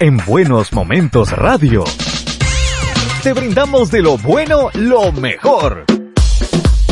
En 0.00 0.16
Buenos 0.26 0.72
Momentos 0.72 1.30
Radio. 1.30 1.84
Te 3.22 3.32
brindamos 3.32 3.92
de 3.92 4.02
lo 4.02 4.18
bueno 4.18 4.68
lo 4.74 5.12
mejor. 5.12 5.84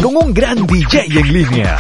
Con 0.00 0.16
un 0.16 0.32
gran 0.32 0.66
DJ 0.66 1.06
en 1.06 1.32
línea. 1.32 1.78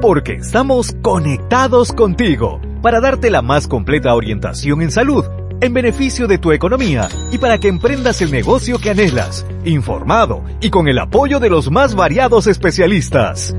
Porque 0.00 0.34
estamos 0.34 0.94
conectados 1.02 1.92
contigo 1.92 2.60
para 2.80 3.00
darte 3.00 3.30
la 3.30 3.42
más 3.42 3.66
completa 3.66 4.14
orientación 4.14 4.82
en 4.82 4.92
salud, 4.92 5.24
en 5.60 5.74
beneficio 5.74 6.28
de 6.28 6.38
tu 6.38 6.52
economía 6.52 7.08
y 7.32 7.38
para 7.38 7.58
que 7.58 7.66
emprendas 7.66 8.22
el 8.22 8.30
negocio 8.30 8.78
que 8.78 8.90
anhelas, 8.90 9.44
informado 9.64 10.44
y 10.60 10.70
con 10.70 10.86
el 10.86 11.00
apoyo 11.00 11.40
de 11.40 11.50
los 11.50 11.72
más 11.72 11.96
variados 11.96 12.46
especialistas. 12.46 13.54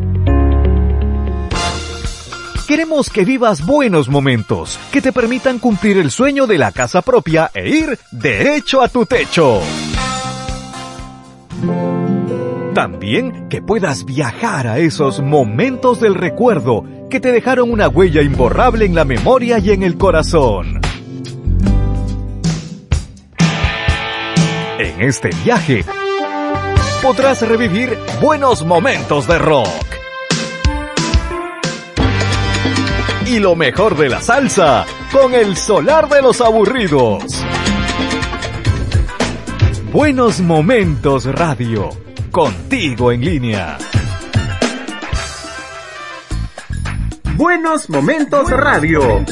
Queremos 2.70 3.10
que 3.10 3.26
vivas 3.26 3.66
buenos 3.66 4.10
momentos 4.10 4.80
que 4.92 5.02
te 5.02 5.12
permitan 5.12 5.58
cumplir 5.58 5.98
el 5.98 6.12
sueño 6.12 6.46
de 6.46 6.60
la 6.60 6.72
casa 6.72 7.02
propia 7.02 7.50
e 7.56 7.68
ir 7.68 7.98
derecho 8.12 8.84
a 8.84 8.88
tu 8.88 9.08
techo. 9.08 9.60
También 12.76 13.50
que 13.50 13.64
puedas 13.64 14.06
viajar 14.06 14.68
a 14.68 14.78
esos 14.78 15.20
momentos 15.20 16.00
del 16.00 16.14
recuerdo 16.14 16.84
que 17.10 17.20
te 17.20 17.32
dejaron 17.32 17.72
una 17.72 17.88
huella 17.88 18.22
imborrable 18.22 18.86
en 18.86 18.94
la 18.94 19.04
memoria 19.04 19.58
y 19.58 19.72
en 19.72 19.82
el 19.82 19.98
corazón. 19.98 20.80
En 24.78 25.02
este 25.02 25.32
viaje 25.44 25.84
podrás 27.02 27.42
revivir 27.42 27.98
buenos 28.22 28.64
momentos 28.64 29.26
de 29.26 29.40
rock. 29.40 29.99
Y 33.30 33.38
lo 33.38 33.56
mejor 33.56 33.96
de 33.96 34.10
la 34.10 34.22
salsa 34.22 34.88
con 35.12 35.36
el 35.36 35.56
solar 35.56 36.10
de 36.10 36.20
los 36.20 36.42
aburridos. 36.42 37.24
Buenos 39.92 40.40
momentos 40.40 41.26
radio, 41.26 41.90
contigo 42.32 43.12
en 43.12 43.22
línea. 43.24 43.78
Buenos 47.36 47.88
momentos 47.90 48.50
radio. 48.50 49.24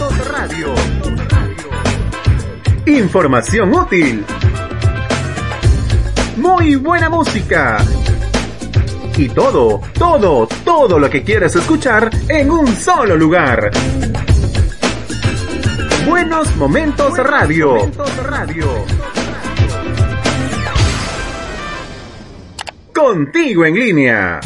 Información 2.86 3.74
útil. 3.74 4.24
Muy 6.38 6.76
buena 6.76 7.10
música 7.10 7.80
y 9.18 9.30
todo, 9.30 9.82
todo, 9.98 10.48
todo 10.64 11.00
lo 11.00 11.10
que 11.10 11.24
quieres 11.24 11.56
escuchar 11.56 12.10
en 12.30 12.52
un 12.52 12.68
solo 12.68 13.16
lugar. 13.16 13.72
Buenos 16.08 16.56
Momentos 16.56 17.18
Radio. 17.18 17.78
Contigo 22.94 23.66
en 23.66 23.74
línea. 23.76 24.40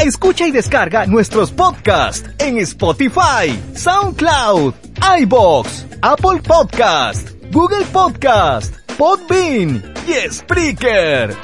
Escucha 0.00 0.46
y 0.46 0.52
descarga 0.52 1.06
nuestros 1.06 1.50
podcasts 1.50 2.30
en 2.38 2.58
Spotify, 2.58 3.58
SoundCloud, 3.74 4.74
iBox, 5.22 5.86
Apple 6.02 6.40
Podcast, 6.46 7.30
Google 7.50 7.84
Podcast, 7.92 8.74
Podbean 8.96 9.82
y 10.06 10.30
Spreaker. 10.32 11.34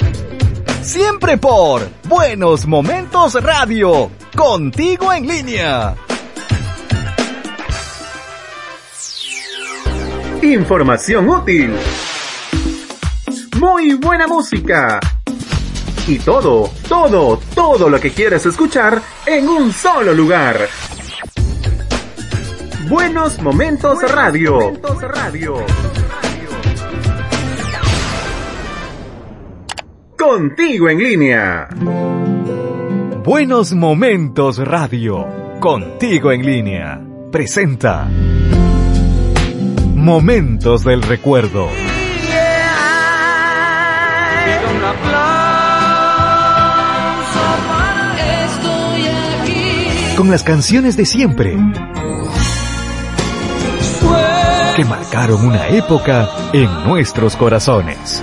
Siempre 0.82 1.36
por 1.36 1.82
Buenos 2.04 2.64
Momentos 2.64 3.34
Radio, 3.42 4.10
contigo 4.36 5.12
en 5.12 5.26
línea. 5.26 5.96
Información 10.42 11.28
útil. 11.28 11.74
Muy 13.58 13.94
buena 13.94 14.28
música. 14.28 15.00
Y 16.06 16.18
todo, 16.18 16.70
todo, 16.86 17.40
todo 17.54 17.88
lo 17.88 17.98
que 17.98 18.10
quieres 18.10 18.44
escuchar 18.44 19.00
en 19.24 19.48
un 19.48 19.72
solo 19.72 20.12
lugar. 20.12 20.68
Buenos 22.90 23.40
Momentos 23.40 24.02
Radio. 24.12 24.52
Momentos 24.52 25.00
Radio. 25.00 25.54
Contigo 30.18 30.90
en 30.90 30.98
línea. 30.98 31.68
Buenos 33.24 33.72
Momentos 33.72 34.58
Radio. 34.58 35.26
Contigo 35.58 36.32
en 36.32 36.44
línea. 36.44 37.00
Presenta. 37.32 38.06
Momentos 39.94 40.84
del 40.84 41.00
recuerdo. 41.00 41.70
Las 50.28 50.42
canciones 50.42 50.96
de 50.96 51.04
siempre 51.04 51.56
que 54.74 54.84
marcaron 54.84 55.46
una 55.46 55.68
época 55.68 56.28
en 56.52 56.68
nuestros 56.84 57.36
corazones. 57.36 58.22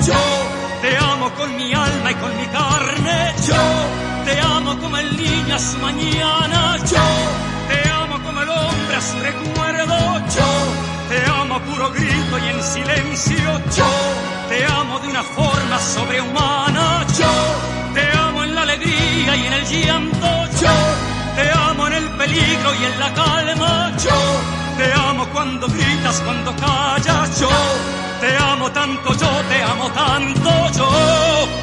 amo 1.31 1.37
con 1.37 1.55
mi 1.55 1.73
alma 1.73 2.11
y 2.11 2.15
con 2.15 2.37
mi 2.37 2.45
carne, 2.47 3.33
yo 3.47 4.01
niño 5.17 5.55
a 5.55 5.59
su 5.59 5.77
mañana. 5.79 6.77
Yo 6.77 7.05
te 7.69 7.89
amo 7.89 8.21
como 8.23 8.41
el 8.41 8.49
hombre 8.49 8.95
a 8.95 9.01
su 9.01 9.19
recuerdo. 9.19 9.97
Yo 10.37 10.49
te 11.09 11.31
amo 11.31 11.55
a 11.55 11.59
puro 11.59 11.91
grito 11.91 12.37
y 12.39 12.47
en 12.49 12.63
silencio. 12.63 13.61
Yo 13.77 13.91
te 14.49 14.65
amo 14.65 14.99
de 14.99 15.07
una 15.07 15.23
forma 15.23 15.79
sobrehumana. 15.79 17.05
Yo 17.17 17.33
te 17.93 18.17
amo 18.17 18.43
en 18.43 18.55
la 18.55 18.61
alegría 18.61 19.35
y 19.35 19.45
en 19.47 19.53
el 19.53 19.65
llanto. 19.65 20.29
Yo 20.61 20.75
te 21.35 21.51
amo 21.51 21.87
en 21.87 21.93
el 21.93 22.09
peligro 22.11 22.69
y 22.79 22.85
en 22.85 22.99
la 22.99 23.13
calma. 23.13 23.91
Yo 24.03 24.19
te 24.77 24.93
amo 24.93 25.27
cuando 25.33 25.67
gritas, 25.67 26.21
cuando 26.21 26.55
callas. 26.55 27.39
Yo 27.39 27.49
te 28.21 28.37
amo 28.37 28.71
tanto, 28.71 29.13
yo 29.21 29.31
te 29.49 29.57
amo 29.63 29.89
tanto. 29.91 30.49
Yo 30.77 31.61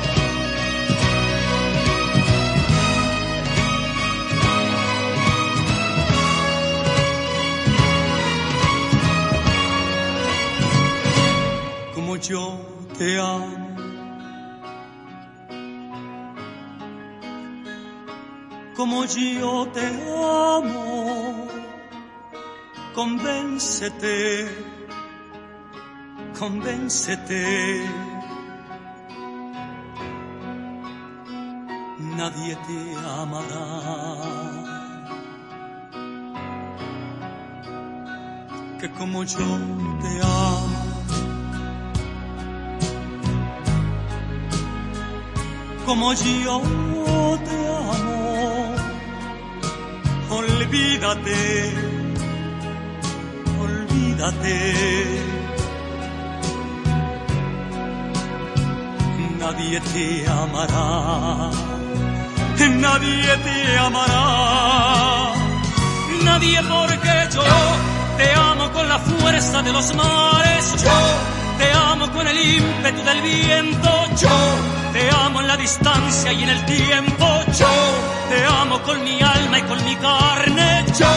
como 11.95 12.17
yo 12.17 12.59
te 12.99 13.19
amo. 13.19 13.69
Como 18.77 19.05
yo 19.05 19.67
te 19.75 19.87
amo, 19.87 21.49
convéncete, 22.95 24.47
convéncete. 26.39 27.45
Nadie 32.17 32.57
te 32.67 32.81
amará. 33.21 33.69
Que 38.81 38.89
como 38.91 39.25
yo 39.25 39.49
te 40.03 40.21
amo. 40.23 40.89
como 45.89 46.13
yo 46.13 46.61
te 47.47 47.59
amo. 47.67 48.75
Olvídate, 50.31 51.41
olvídate. 53.59 55.38
Nadie 59.39 59.81
te 59.81 60.27
amará, 60.29 61.51
nadie 62.85 63.37
te 63.45 63.79
amará, 63.79 65.33
nadie 66.25 66.61
porque 66.63 67.15
yo 67.35 67.45
te 68.17 68.35
amo 68.35 68.71
con 68.73 68.89
la 68.89 68.99
fuerza 68.99 69.63
de 69.63 69.73
los 69.73 69.95
mares, 69.95 70.83
yo 70.83 70.99
te 71.59 71.73
amo 71.73 72.11
con 72.11 72.27
el 72.27 72.37
ímpetu 72.37 73.03
del 73.05 73.21
viento, 73.23 73.91
yo 74.21 74.37
te 74.93 75.09
amo 75.11 75.41
en 75.41 75.47
la 75.47 75.57
distancia 75.57 76.33
y 76.33 76.43
en 76.43 76.49
el 76.49 76.65
tiempo, 76.65 77.27
yo 77.59 77.75
te 78.31 78.45
amo 78.45 78.83
con 78.83 79.05
mi 79.05 79.23
alma 79.23 79.59
y 79.59 79.63
con 79.63 79.85
mi 79.85 79.97
carne, 79.97 80.85
yo 80.99 81.15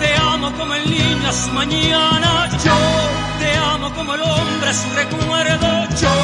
te 0.00 0.16
amo 0.16 0.50
como 0.58 0.74
el 0.74 0.90
niño 0.90 1.28
a 1.28 1.32
su 1.32 1.50
mañana, 1.52 2.50
yo 2.64 3.21
te 3.52 3.58
amo 3.58 3.92
como 3.94 4.14
el 4.14 4.22
hombre 4.22 4.72
su 4.72 4.88
recuerdo, 4.94 5.68
yo 6.00 6.16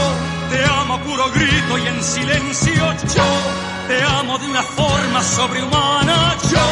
te 0.51 0.65
amo 0.65 0.99
puro 1.01 1.31
grito 1.31 1.79
y 1.79 1.87
en 1.87 2.03
silencio, 2.03 2.85
yo 3.15 3.29
te 3.87 4.03
amo 4.03 4.39
de 4.39 4.47
una 4.47 4.63
forma 4.63 5.23
sobrehumana, 5.23 6.37
yo 6.51 6.67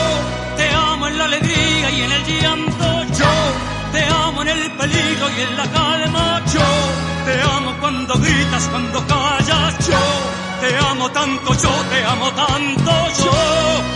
te 0.57 0.69
amo 0.71 1.09
en 1.09 1.19
la 1.19 1.25
alegría 1.25 1.91
y 1.91 2.03
en 2.03 2.13
el 2.13 2.25
llanto, 2.41 3.05
yo 3.19 3.33
te 3.93 4.05
amo 4.07 4.43
en 4.43 4.49
el 4.49 4.71
peligro 4.73 5.27
y 5.37 5.41
en 5.43 5.57
la 5.57 5.67
calma, 5.71 6.43
yo 6.55 6.69
te 7.27 7.43
amo 7.43 7.75
cuando 7.81 8.15
gritas, 8.19 8.69
cuando 8.71 9.07
callas, 9.07 9.89
yo 9.89 9.99
te 10.61 10.79
amo 10.79 11.11
tanto, 11.11 11.55
yo 11.55 11.71
te 11.91 12.05
amo 12.05 12.31
tanto. 12.33 12.93
Yo 13.25 13.96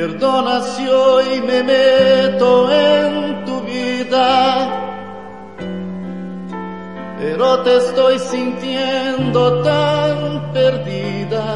perdona 0.00 0.62
si 0.62 0.88
hoy 0.88 1.42
me 1.42 1.62
meto 1.62 2.72
en 2.72 3.44
tu 3.44 3.60
vida, 3.60 4.26
pero 7.18 7.62
te 7.64 7.76
estoy 7.76 8.18
sintiendo 8.18 9.62
tan 9.62 10.52
perdida, 10.54 11.46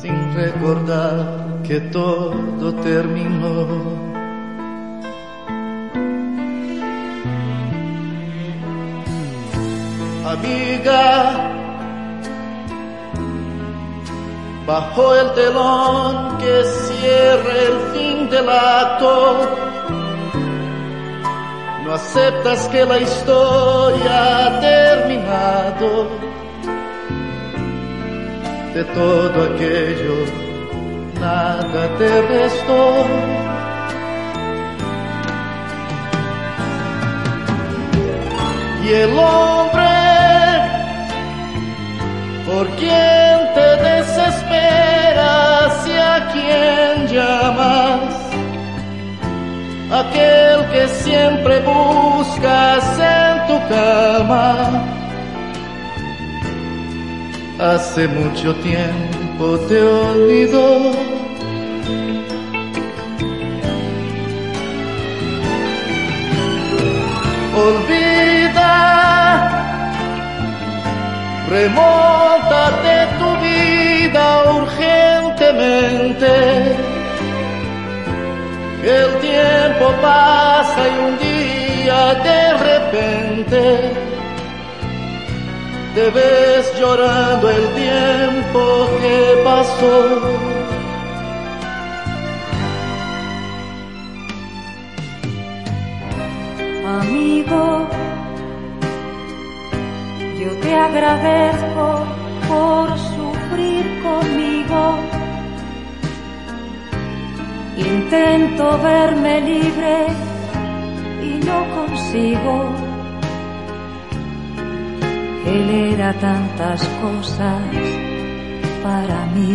sin 0.00 0.16
recordar 0.34 1.60
que 1.66 1.80
todo 1.80 2.72
terminó. 2.90 4.10
amiga, 10.32 11.59
bajo 14.70 15.16
el 15.16 15.32
telón 15.32 16.38
que 16.38 16.54
cierra 16.86 17.54
el 17.68 17.76
fin 17.92 18.30
del 18.30 18.48
acto, 18.48 19.12
no 21.84 21.94
aceptas 21.94 22.68
que 22.68 22.84
la 22.84 22.98
historia 22.98 24.14
ha 24.46 24.60
terminado. 24.60 25.88
De 28.74 28.84
todo 28.98 29.38
aquello, 29.50 30.16
nada 31.20 31.82
te 31.98 32.10
restó. 32.34 32.82
Y 38.84 38.88
el 39.04 39.18
hombre 39.18 39.90
por 42.46 42.66
quien 42.78 43.29
te 44.30 44.56
desesperas 44.56 45.86
y 45.86 45.96
a 45.96 46.28
quien 46.32 47.06
llamas, 47.08 48.14
aquel 49.90 50.68
que 50.72 50.88
siempre 50.88 51.60
buscas 51.60 52.84
en 52.98 53.46
tu 53.48 53.56
cama. 53.68 54.84
Hace 57.58 58.08
mucho 58.08 58.54
tiempo 58.56 59.58
te 59.68 59.82
olvidó. 59.82 60.92
Olvida 67.62 68.30
Remóntate 71.50 72.39
el 78.82 79.18
tiempo 79.20 79.92
pasa 80.00 80.80
y 80.88 80.98
un 81.08 81.18
día 81.18 82.14
de 82.14 82.52
repente 82.58 83.92
te 85.94 86.10
ves 86.10 86.72
llorando 86.78 87.50
el 87.50 87.66
tiempo 87.74 88.88
que 89.00 89.42
pasó. 89.44 90.20
Amigo, 97.00 97.88
yo 100.38 100.50
te 100.60 100.74
agradezco 100.74 102.04
por 102.48 102.88
sufrir 102.98 104.02
conmigo. 104.02 105.09
Intento 107.80 108.78
verme 108.78 109.40
libre 109.40 110.06
y 111.22 111.44
no 111.46 111.58
consigo 111.76 112.90
él 115.46 115.70
era 115.92 116.12
tantas 116.12 116.86
cosas 117.02 117.62
para 118.82 119.26
mí. 119.34 119.54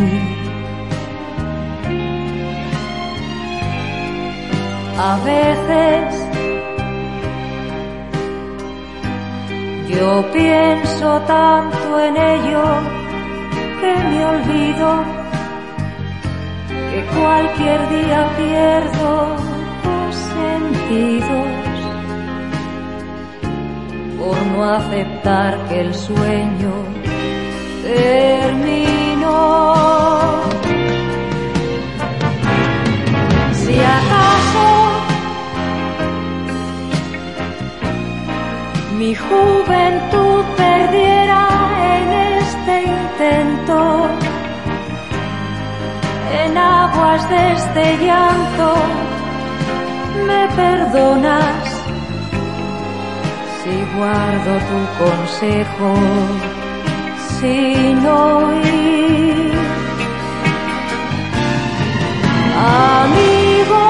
A 4.97 5.17
veces 5.23 6.27
yo 9.89 10.25
pienso 10.31 11.21
tanto 11.21 11.99
en 11.99 12.17
ello 12.17 12.63
que 13.81 13.93
me 14.09 14.25
olvido 14.25 15.14
cualquier 17.19 17.89
día 17.89 18.29
pierdo 18.37 19.35
los 19.85 20.15
sentidos 20.15 21.47
por 24.17 24.37
no 24.47 24.63
aceptar 24.63 25.57
que 25.69 25.81
el 25.81 25.93
sueño 25.93 26.73
terminó. 27.83 29.35
Si 33.53 33.75
acaso 33.79 34.69
mi 38.97 39.13
juventud 39.15 40.43
perdiera 40.57 41.47
en 41.97 42.05
este 42.39 42.73
intento, 42.83 44.24
en 46.43 46.57
aguas 46.57 47.29
de 47.29 47.53
este 47.53 47.97
llanto, 48.05 48.75
me 50.27 50.47
perdonas 50.55 51.65
si 53.61 53.75
guardo 53.97 54.53
tu 54.69 54.79
consejo 55.03 55.91
sin 57.39 58.05
oír. 58.05 59.53
Amigo, 63.01 63.85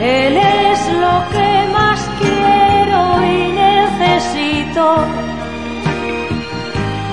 Él 0.00 0.36
es 0.36 0.80
lo 1.04 1.16
que 1.32 1.50
más 1.72 2.00
quiero 2.20 3.00
y 3.24 3.52
necesito. 3.64 5.31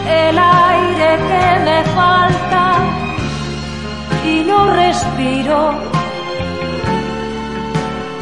El 0.10 0.38
aire 0.39 1.10
que 1.30 1.48
me 1.68 1.84
falta 1.96 2.63
y 4.25 4.44
no 4.44 4.74
respiro 4.74 5.89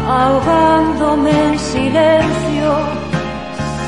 ahogándome 0.08 1.32
en 1.32 1.60
silencio 1.60 2.70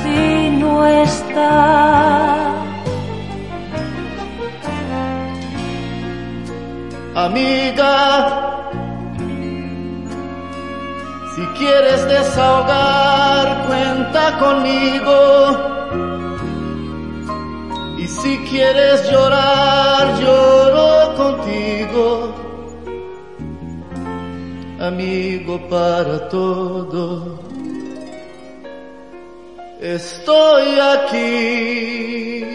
si 0.02 0.50
no 0.62 0.86
está. 0.86 2.50
Amiga, 7.16 7.94
si 11.36 11.46
quieres 11.58 12.08
desahogar, 12.08 13.66
cuenta 13.68 14.38
conmigo. 14.40 15.79
Si 18.10 18.38
quieres 18.50 19.10
llorar, 19.12 20.20
lloro 20.20 21.16
contigo 21.16 22.40
amigo 24.80 25.60
para 25.70 26.28
todo. 26.30 27.40
Estoy 29.80 30.80
aquí. 30.80 32.46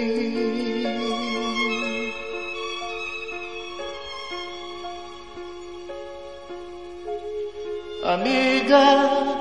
Amiga. 8.05 9.34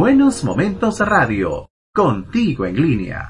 Buenos 0.00 0.44
Momentos 0.44 0.98
Radio, 1.00 1.68
contigo 1.92 2.64
en 2.64 2.80
línea. 2.80 3.28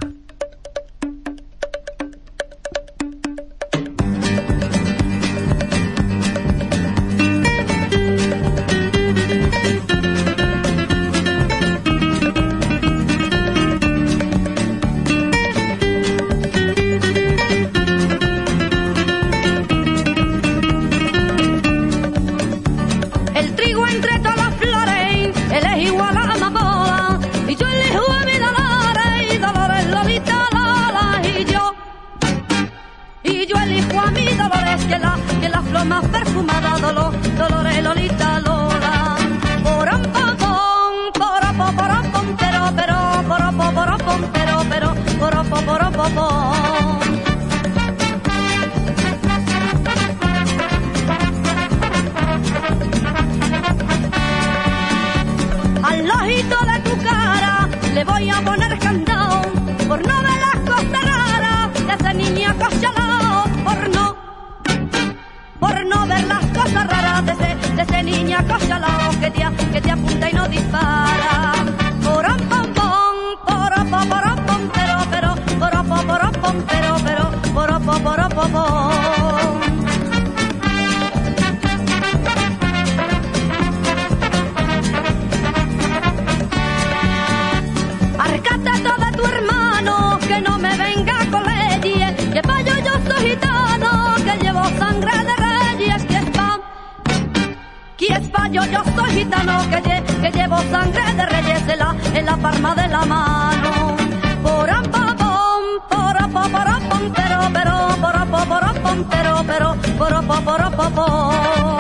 yo, 98.51 98.65
yo 98.65 98.83
soy 98.97 99.11
gitano 99.11 99.59
que, 99.71 99.81
lle, 99.81 100.03
que 100.21 100.31
llevo 100.31 100.59
sangre 100.71 101.15
de 101.15 101.27
reyes 101.27 101.69
en 101.69 101.79
la, 101.79 101.97
en 102.15 102.27
la 102.27 102.37
palma 102.37 102.75
de 102.75 102.89
la 102.89 103.05
mano. 103.05 103.97
Poram, 104.43 104.85
papom, 104.85 105.63
poropo, 105.89 106.41
poropom, 106.55 107.13
pero, 107.15 107.39
pero, 107.53 107.75
poropo, 108.01 108.39
poropom, 108.51 109.05
pero, 109.11 109.45
pero, 109.47 109.77
poropo, 109.99 110.35
poropopom. 110.45 111.80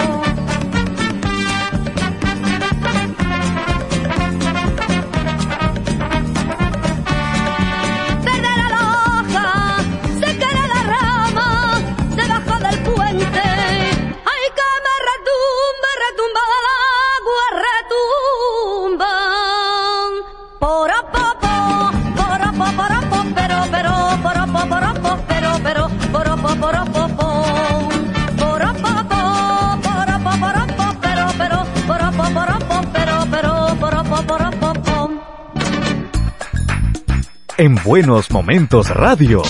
Buenos 37.90 38.30
Momentos 38.30 38.88
Radio. 38.90 39.42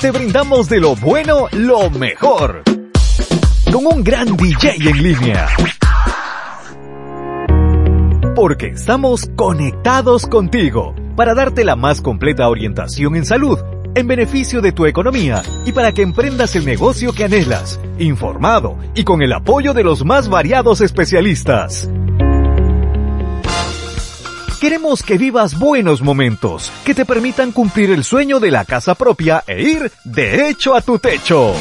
Te 0.00 0.12
brindamos 0.12 0.68
de 0.68 0.78
lo 0.78 0.94
bueno 0.94 1.48
lo 1.50 1.90
mejor. 1.90 2.62
Con 3.64 3.84
un 3.84 4.04
gran 4.04 4.36
DJ 4.36 4.76
en 4.76 5.02
línea. 5.02 5.48
Porque 8.36 8.68
estamos 8.68 9.28
conectados 9.34 10.24
contigo 10.26 10.94
para 11.16 11.34
darte 11.34 11.64
la 11.64 11.74
más 11.74 12.00
completa 12.00 12.48
orientación 12.48 13.16
en 13.16 13.26
salud, 13.26 13.58
en 13.96 14.06
beneficio 14.06 14.60
de 14.60 14.70
tu 14.70 14.86
economía 14.86 15.42
y 15.66 15.72
para 15.72 15.90
que 15.90 16.02
emprendas 16.02 16.54
el 16.54 16.64
negocio 16.64 17.12
que 17.12 17.24
anhelas, 17.24 17.80
informado 17.98 18.78
y 18.94 19.02
con 19.02 19.20
el 19.22 19.32
apoyo 19.32 19.74
de 19.74 19.82
los 19.82 20.04
más 20.04 20.28
variados 20.28 20.80
especialistas. 20.80 21.90
Queremos 24.60 25.02
que 25.02 25.16
vivas 25.16 25.58
buenos 25.58 26.02
momentos 26.02 26.70
que 26.84 26.94
te 26.94 27.06
permitan 27.06 27.50
cumplir 27.50 27.90
el 27.90 28.04
sueño 28.04 28.40
de 28.40 28.50
la 28.50 28.66
casa 28.66 28.94
propia 28.94 29.42
e 29.46 29.62
ir 29.62 29.90
derecho 30.04 30.74
a 30.74 30.82
tu 30.82 30.98
techo. 30.98 31.54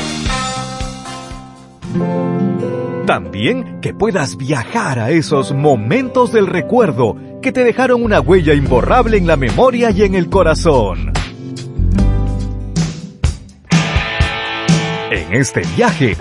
También 3.07 3.79
que 3.79 3.93
puedas 3.93 4.35
viajar 4.35 4.99
a 4.99 5.11
esos 5.11 5.53
momentos 5.53 6.33
del 6.33 6.45
recuerdo 6.45 7.15
que 7.41 7.53
te 7.53 7.63
dejaron 7.63 8.03
una 8.03 8.19
huella 8.19 8.53
imborrable 8.53 9.15
en 9.15 9.27
la 9.27 9.37
memoria 9.37 9.91
y 9.91 10.03
en 10.03 10.15
el 10.15 10.29
corazón. 10.29 11.13
En 15.09 15.33
este 15.33 15.61
viaje 15.77 16.17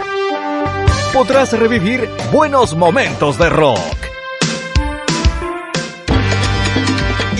podrás 1.12 1.58
revivir 1.58 2.08
buenos 2.32 2.76
momentos 2.76 3.36
de 3.36 3.48
rock. 3.48 3.97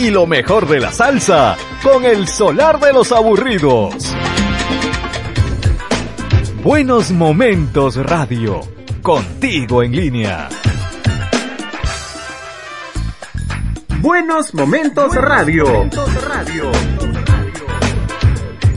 Y 0.00 0.10
lo 0.10 0.26
mejor 0.26 0.68
de 0.68 0.78
la 0.80 0.92
salsa 0.92 1.56
con 1.82 2.04
el 2.04 2.28
solar 2.28 2.78
de 2.78 2.92
los 2.92 3.10
aburridos. 3.10 4.14
Buenos 6.62 7.10
momentos 7.10 7.96
radio, 7.96 8.60
contigo 9.02 9.82
en 9.82 9.96
línea. 9.96 10.48
Buenos 14.00 14.54
Momentos 14.54 15.12
Radio. 15.16 15.88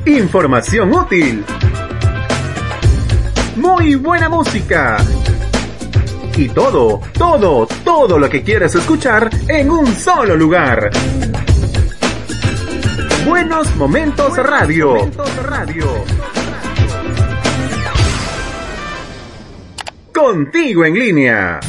Información 0.07 0.91
útil. 0.91 1.45
Muy 3.55 3.93
buena 3.95 4.29
música. 4.29 4.97
Y 6.35 6.49
todo, 6.49 7.01
todo, 7.13 7.67
todo 7.83 8.17
lo 8.17 8.29
que 8.29 8.41
quieres 8.41 8.73
escuchar 8.75 9.29
en 9.47 9.69
un 9.69 9.85
solo 9.95 10.35
lugar. 10.35 10.89
Buenos 13.27 13.75
Momentos 13.75 14.37
Radio. 14.37 14.95
Contigo 20.13 20.85
en 20.85 20.93
línea. 20.93 21.59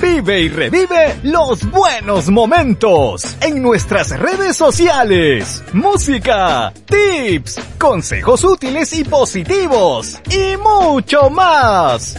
Vive 0.00 0.40
y 0.40 0.48
revive 0.48 1.16
los 1.22 1.68
buenos 1.70 2.28
momentos 2.28 3.36
en 3.40 3.62
nuestras 3.62 4.10
redes 4.18 4.56
sociales. 4.56 5.64
Música, 5.72 6.72
tips, 6.84 7.58
consejos 7.78 8.44
útiles 8.44 8.92
y 8.92 9.04
positivos 9.04 10.20
y 10.30 10.56
mucho 10.58 11.30
más. 11.30 12.16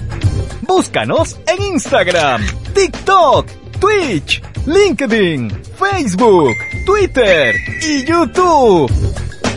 Búscanos 0.67 1.39
en 1.47 1.63
Instagram, 1.73 2.45
TikTok, 2.75 3.47
Twitch, 3.79 4.43
LinkedIn, 4.65 5.49
Facebook, 5.79 6.53
Twitter 6.85 7.55
y 7.81 8.03
YouTube. 8.03 8.91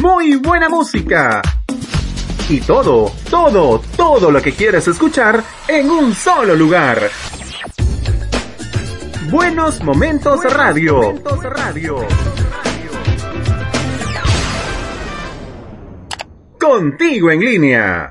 Muy 0.00 0.36
buena 0.36 0.70
música. 0.70 1.42
Y 2.48 2.60
todo, 2.62 3.12
todo, 3.28 3.82
todo 3.96 4.30
lo 4.30 4.40
que 4.40 4.52
quieres 4.54 4.88
escuchar 4.88 5.44
en 5.68 5.90
un 5.90 6.14
solo 6.14 6.56
lugar. 6.56 7.10
Buenos 9.30 9.80
Momentos 9.84 10.42
Radio. 10.52 11.16
Contigo 16.58 17.30
en 17.30 17.40
línea. 17.40 18.08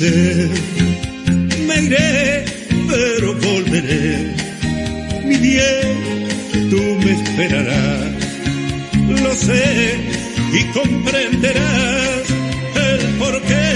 Me 0.00 1.82
iré, 1.82 2.44
pero 2.88 3.34
volveré. 3.34 4.34
Mi 5.24 5.36
bien, 5.36 6.68
tú 6.70 6.80
me 7.04 7.12
esperarás. 7.12 8.12
Lo 9.22 9.34
sé 9.34 9.96
y 10.52 10.64
comprenderás 10.72 12.22
el 12.76 13.06
porqué. 13.18 13.67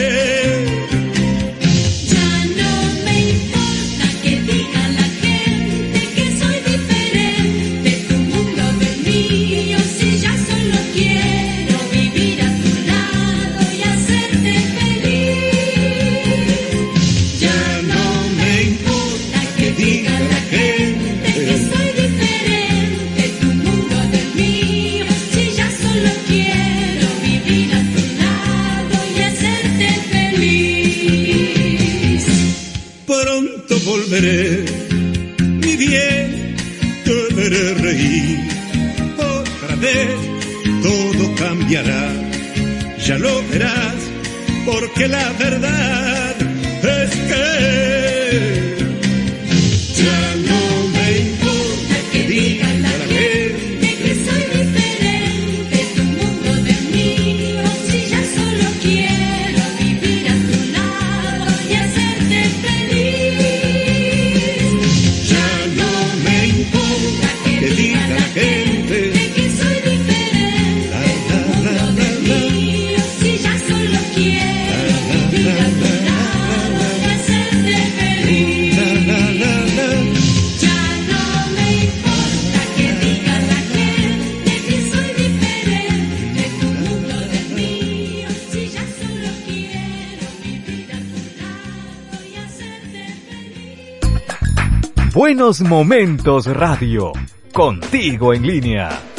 Momentos 95.61 96.47
Radio. 96.47 97.13
Contigo 97.53 98.33
en 98.33 98.47
línea. 98.47 99.12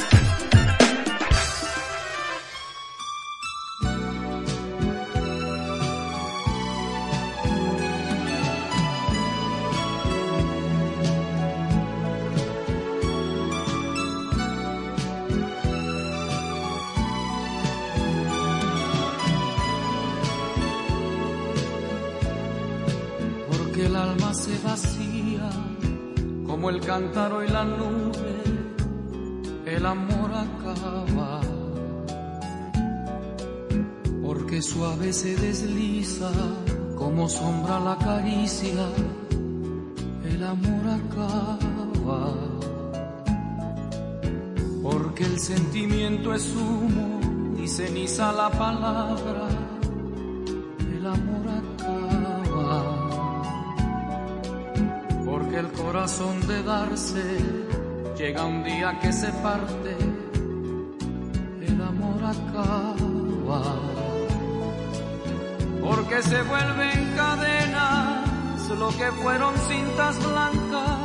Porque 66.14 66.30
se 66.30 66.42
vuelven 66.44 67.14
cadenas 67.16 68.70
lo 68.78 68.90
que 68.90 69.12
fueron 69.22 69.54
cintas 69.68 70.18
blancas, 70.24 71.00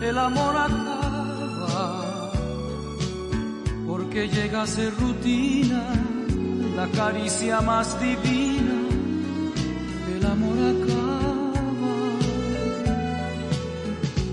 el 0.00 0.18
amor 0.18 0.56
acaba, 0.56 2.30
porque 3.86 4.28
llega 4.28 4.62
a 4.62 4.66
ser 4.66 4.94
rutina 4.96 5.84
la 6.76 6.88
caricia 6.88 7.60
más 7.60 7.98
divina, 8.00 8.88
el 10.16 10.26
amor 10.26 10.58
acaba 10.74 11.26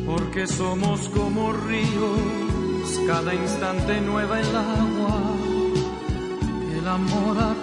porque 0.05 0.47
somos 0.47 1.09
como 1.09 1.53
ríos, 1.53 2.99
cada 3.07 3.33
instante 3.33 4.01
nueva 4.01 4.39
el 4.39 4.55
agua, 4.55 5.21
el 6.77 6.87
amor 6.87 7.37
acaba, 7.37 7.62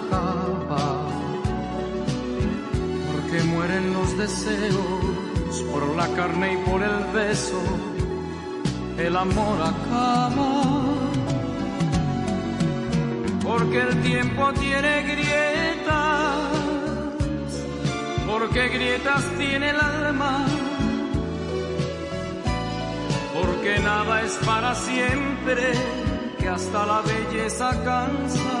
mueren 3.61 3.93
los 3.93 4.17
deseos 4.17 5.55
por 5.71 5.95
la 5.95 6.07
carne 6.15 6.53
y 6.53 6.57
por 6.67 6.81
el 6.81 7.03
beso, 7.13 7.61
el 8.97 9.15
amor 9.15 9.57
acaba, 9.61 10.51
porque 13.43 13.81
el 13.81 14.01
tiempo 14.01 14.51
tiene 14.53 15.03
grietas, 15.03 16.47
porque 18.27 18.67
grietas 18.69 19.23
tiene 19.37 19.69
el 19.69 19.79
alma. 19.79 20.45
Porque 23.35 23.79
nada 23.79 24.23
es 24.23 24.33
para 24.43 24.73
siempre, 24.73 25.71
que 26.39 26.47
hasta 26.47 26.85
la 26.87 27.01
belleza 27.01 27.69
cansa. 27.83 28.60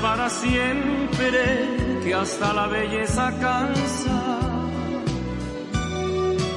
para 0.00 0.30
siempre, 0.30 2.00
que 2.02 2.14
hasta 2.14 2.52
la 2.52 2.66
belleza 2.66 3.32
cansa, 3.40 4.38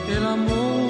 el 0.10 0.26
amor 0.26 0.83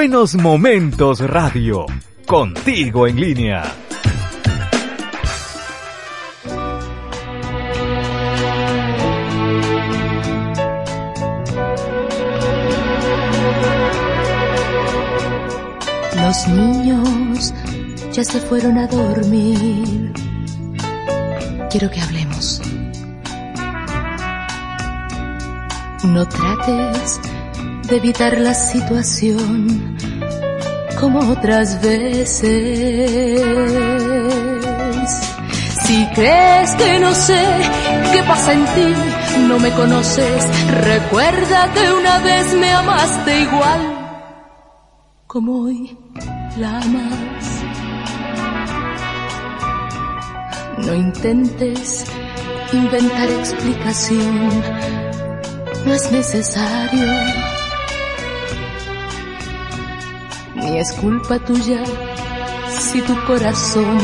Buenos 0.00 0.36
Momentos 0.36 1.18
Radio. 1.18 1.84
Contigo 2.24 3.08
en 3.08 3.20
línea. 3.20 3.64
Los 16.14 16.46
niños 16.46 17.52
ya 18.12 18.22
se 18.22 18.38
fueron 18.38 18.78
a 18.78 18.86
dormir. 18.86 20.12
Quiero 21.72 21.90
que 21.90 22.00
hablemos. 22.00 22.62
No 26.04 26.24
trates 26.28 27.20
de 27.88 27.96
evitar 27.96 28.38
la 28.38 28.52
situación 28.52 29.87
como 31.00 31.20
otras 31.30 31.80
veces. 31.80 33.40
Si 35.82 36.06
crees 36.14 36.74
que 36.74 36.98
no 36.98 37.14
sé 37.14 37.42
qué 38.12 38.22
pasa 38.24 38.52
en 38.52 38.64
ti, 38.66 38.94
no 39.48 39.58
me 39.58 39.70
conoces, 39.72 40.48
recuerda 40.82 41.72
que 41.72 41.92
una 41.92 42.18
vez 42.18 42.54
me 42.54 42.72
amaste 42.72 43.40
igual 43.40 43.98
como 45.26 45.62
hoy 45.64 45.96
la 46.56 46.78
amas. 46.80 47.62
No 50.78 50.94
intentes 50.94 52.06
inventar 52.72 53.28
explicación, 53.30 54.62
no 55.84 55.92
es 55.94 56.12
necesario. 56.12 57.37
Es 60.78 60.92
culpa 60.92 61.40
tuya 61.40 61.82
si 62.68 63.02
tu 63.02 63.14
corazón 63.24 63.98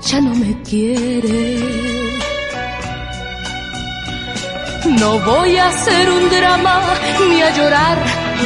ya 0.00 0.22
no 0.22 0.34
me 0.34 0.62
quiere. 0.62 1.58
No 4.98 5.18
voy 5.18 5.58
a 5.58 5.68
hacer 5.68 6.10
un 6.10 6.30
drama 6.30 6.80
ni 7.28 7.42
a 7.42 7.54
llorar 7.54 7.98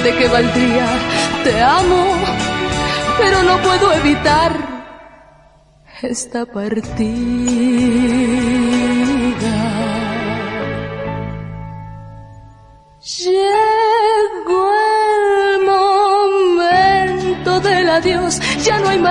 de 0.03 0.11
que 0.17 0.27
valdría. 0.27 0.89
Te 1.45 1.63
amo, 1.63 2.05
pero 3.17 3.45
no 3.45 3.63
puedo 3.63 3.93
evitar 3.93 4.51
esta 6.03 6.45
partida. 6.47 7.13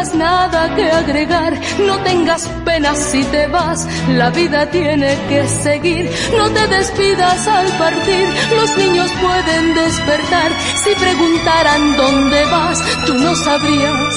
Más 0.01 0.15
nada 0.15 0.75
que 0.75 0.85
agregar. 0.89 1.53
No 1.85 1.95
tengas 1.99 2.47
pena 2.65 2.95
si 2.95 3.23
te 3.25 3.45
vas, 3.47 3.87
la 4.09 4.29
vida 4.31 4.69
tiene 4.71 5.15
que 5.29 5.47
seguir. 5.47 6.09
No 6.35 6.49
te 6.49 6.67
despidas 6.67 7.47
al 7.47 7.67
partir, 7.77 8.27
los 8.57 8.77
niños 8.77 9.11
pueden 9.25 9.75
despertar. 9.75 10.51
Si 10.83 10.91
preguntaran 11.05 11.97
dónde 11.97 12.45
vas, 12.45 12.77
tú 13.05 13.13
no 13.15 13.35
sabrías 13.35 14.13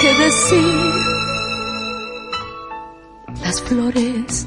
qué 0.00 0.14
decir. 0.24 0.92
Las 3.44 3.60
flores 3.60 4.46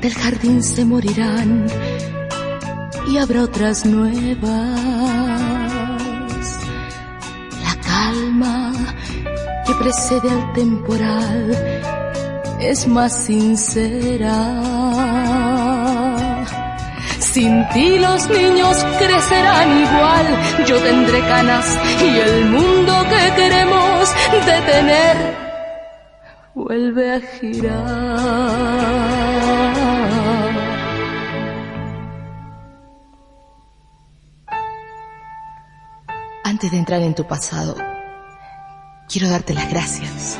del 0.00 0.14
jardín 0.14 0.62
se 0.62 0.84
morirán 0.84 1.66
y 3.08 3.18
habrá 3.18 3.42
otras 3.42 3.84
nuevas. 3.84 4.50
La 7.66 7.74
calma 7.90 8.74
que 9.66 9.74
precede 9.74 10.30
al 10.30 10.52
temporal 10.52 11.50
es 12.60 12.86
más 12.86 13.24
sincera. 13.24 14.34
Sin 17.18 17.68
ti 17.70 17.98
los 17.98 18.28
niños 18.30 18.84
crecerán 18.98 19.80
igual, 19.80 20.26
yo 20.66 20.78
tendré 20.78 21.20
canas 21.20 21.78
y 22.00 22.18
el 22.18 22.44
mundo 22.46 22.92
que 23.10 23.34
queremos 23.34 24.14
detener 24.46 25.36
vuelve 26.54 27.14
a 27.14 27.20
girar. 27.20 28.84
Antes 36.44 36.70
de 36.70 36.76
entrar 36.78 37.02
en 37.02 37.14
tu 37.14 37.26
pasado, 37.26 37.74
quiero 39.08 39.28
darte 39.28 39.54
las 39.54 39.70
gracias 39.70 40.38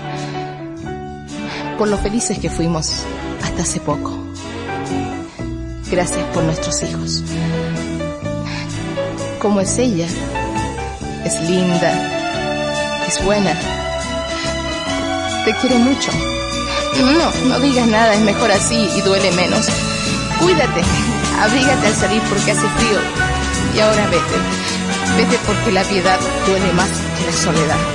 por 1.79 1.88
lo 1.88 1.98
felices 1.98 2.38
que 2.38 2.50
fuimos 2.50 3.03
hasta 3.42 3.62
hace 3.62 3.81
poco. 3.81 4.12
Gracias 5.90 6.24
por 6.33 6.44
nuestros 6.44 6.83
hijos. 6.83 7.22
¿Cómo 9.40 9.61
es 9.61 9.79
ella? 9.79 10.07
Es 11.24 11.40
linda, 11.48 13.05
es 13.07 13.24
buena, 13.24 13.59
te 15.44 15.55
quiere 15.55 15.77
mucho. 15.77 16.11
No, 17.00 17.48
no 17.48 17.61
digas 17.61 17.87
nada, 17.87 18.14
es 18.14 18.20
mejor 18.20 18.50
así 18.50 18.88
y 18.96 19.00
duele 19.00 19.33
menos. 19.33 19.66
Cuídate, 20.40 20.83
abrígate 21.40 21.87
al 21.87 21.94
salir 21.94 22.22
porque 22.29 22.53
hace 22.53 22.68
frío. 22.68 22.98
Y 23.74 23.81
ahora 23.81 24.07
vete, 24.07 25.16
vete 25.16 25.38
porque 25.46 25.72
la 25.72 25.83
piedad 25.83 26.18
duele 26.46 26.72
más 26.74 26.90
que 27.18 27.27
la 27.27 27.33
soledad. 27.33 27.93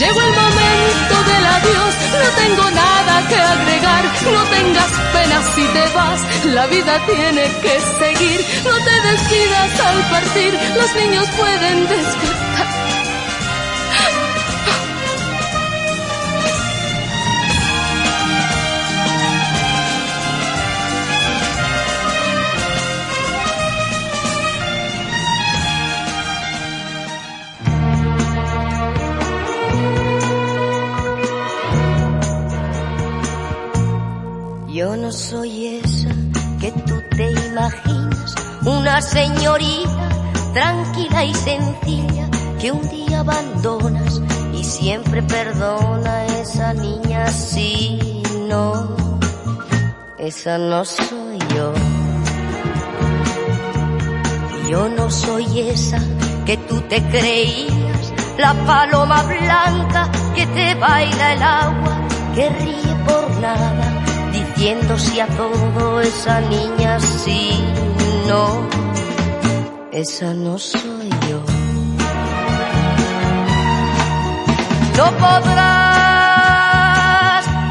Llegó 0.00 0.18
el 0.18 0.30
momento 0.30 1.24
del 1.30 1.44
adiós, 1.44 1.94
no 2.24 2.42
tengo 2.42 2.70
nada 2.70 3.28
que 3.28 3.36
agregar, 3.36 4.04
no 4.32 4.42
tengas 4.44 4.90
pena 5.12 5.42
si 5.54 5.62
te 5.66 5.88
vas, 5.94 6.44
la 6.46 6.66
vida 6.68 7.04
tiene 7.04 7.42
que 7.60 7.78
seguir, 7.98 8.40
no 8.64 8.76
te 8.82 9.08
despidas 9.10 9.80
al 9.80 10.00
partir, 10.08 10.58
los 10.74 10.94
niños 10.94 11.28
pueden 11.36 11.86
despertar. 11.86 12.79
No 35.10 35.16
soy 35.16 35.80
esa 35.82 36.10
que 36.60 36.70
tú 36.70 37.02
te 37.16 37.32
imaginas, 37.32 38.32
una 38.64 39.02
señorita 39.02 40.08
tranquila 40.54 41.24
y 41.24 41.34
sencilla 41.34 42.28
que 42.60 42.70
un 42.70 42.88
día 42.88 43.18
abandonas 43.18 44.22
y 44.54 44.62
siempre 44.62 45.20
perdona 45.24 46.12
a 46.12 46.26
esa 46.26 46.74
niña 46.74 47.26
si 47.26 48.22
no, 48.46 48.94
esa 50.16 50.58
no 50.58 50.84
soy 50.84 51.38
yo. 51.56 51.74
Yo 54.70 54.88
no 54.90 55.10
soy 55.10 55.70
esa 55.70 55.98
que 56.46 56.56
tú 56.56 56.82
te 56.82 57.02
creías, 57.08 58.12
la 58.38 58.54
paloma 58.64 59.24
blanca 59.24 60.08
que 60.36 60.46
te 60.46 60.76
baila 60.76 61.32
el 61.32 61.42
agua, 61.42 62.08
que 62.36 62.48
ríe 62.48 62.94
por 63.08 63.28
nada 63.40 63.89
sí 64.98 65.18
a 65.18 65.26
todo 65.26 66.02
esa 66.02 66.40
niña 66.42 67.00
sí, 67.00 67.64
no, 68.28 68.68
esa 69.90 70.34
no 70.34 70.58
soy 70.58 71.08
yo. 71.28 71.42
No 74.98 75.10
podrás 75.16 75.86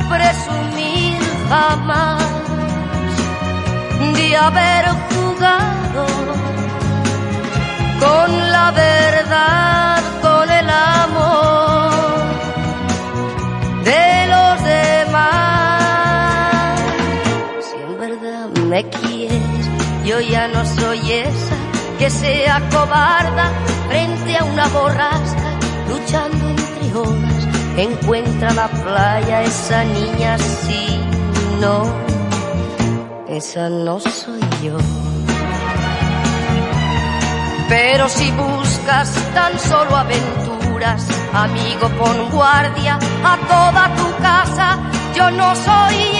presumir 0.09 1.19
jamás 1.47 2.23
de 4.15 4.35
haber 4.35 4.85
jugado 5.11 6.07
con 7.99 8.51
la 8.51 8.71
verdad, 8.71 9.88
yo 20.09 20.19
ya 20.21 20.47
no 20.47 20.65
soy 20.65 21.11
esa 21.11 21.55
que 21.99 22.09
sea 22.09 22.59
cobarda 22.71 23.51
frente 23.87 24.35
a 24.37 24.43
una 24.43 24.67
borrasca, 24.69 25.49
luchando 25.87 26.49
entre 26.49 26.95
olas. 26.95 27.47
Encuentra 27.77 28.51
la 28.53 28.67
playa 28.69 29.43
esa 29.43 29.83
niña, 29.83 30.35
sí, 30.39 30.99
no, 31.61 31.83
esa 33.27 33.69
no 33.69 33.99
soy 33.99 34.41
yo. 34.63 34.77
Pero 37.67 38.09
si 38.09 38.31
buscas 38.31 39.13
tan 39.35 39.59
solo 39.59 39.95
aventuras, 39.95 41.05
amigo, 41.33 41.87
pon 41.99 42.31
guardia 42.31 42.97
a 43.23 43.37
toda 43.47 43.95
tu 43.95 44.23
casa. 44.23 44.79
Yo 45.13 45.29
no 45.29 45.53
soy 45.55 46.18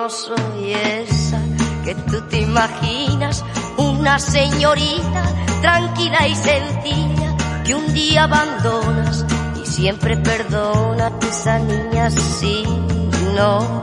no. 0.00 0.10
Soy 0.10 0.72
esa 0.72 1.40
que 1.84 1.94
tú 1.94 2.20
te 2.28 2.40
imaginas, 2.40 3.44
una 3.76 4.18
señorita 4.18 5.22
tranquila 5.60 6.26
y 6.26 6.34
sencilla 6.34 7.36
que 7.64 7.74
un 7.74 7.92
día 7.92 8.24
abandonas 8.24 9.24
y 9.62 9.66
siempre 9.66 10.16
perdona 10.16 11.12
esa 11.28 11.58
niña 11.58 12.10
sí, 12.10 12.64
no. 13.36 13.82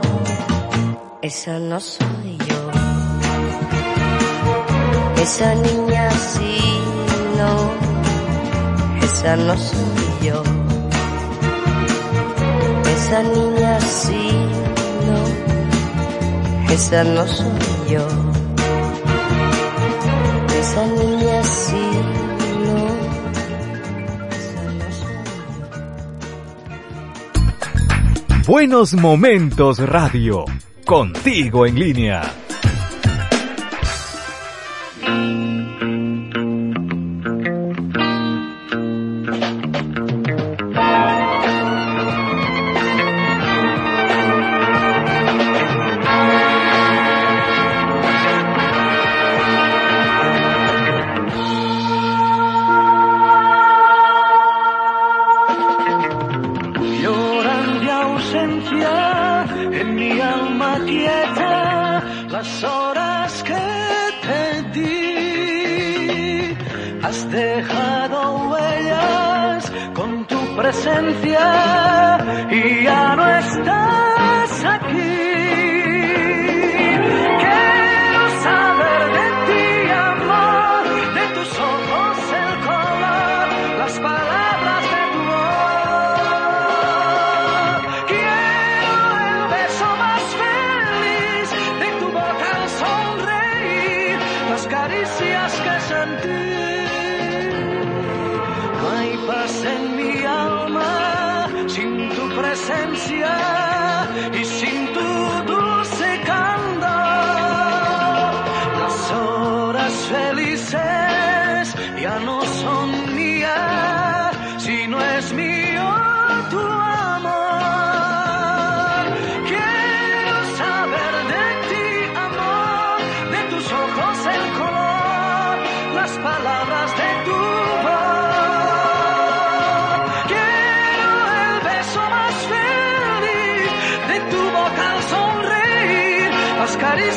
Esa 1.22 1.58
no 1.58 1.80
soy 1.80 2.38
yo. 2.48 2.70
Esa 5.22 5.54
niña 5.54 6.10
sí, 6.10 6.80
no. 7.38 7.70
Esa 9.04 9.36
no 9.36 9.56
soy 9.56 10.28
yo. 10.28 10.42
Esa 12.94 13.22
niña 13.22 13.80
sí, 13.80 14.30
no. 15.06 15.47
Esa 16.70 17.02
no 17.04 17.26
soy 17.26 17.46
yo. 17.90 18.06
Esa 20.60 20.86
niña 20.86 21.42
sí, 21.44 21.90
no. 22.64 22.76
Esa. 24.90 25.06
Buenos 28.46 28.94
Momentos 28.94 29.78
Radio. 29.78 30.44
Contigo 30.84 31.66
en 31.66 31.78
línea. 31.78 32.22
Presencia 70.68 72.18
y 72.50 72.84
ya 72.84 73.16
no 73.16 73.26
estás 73.26 74.07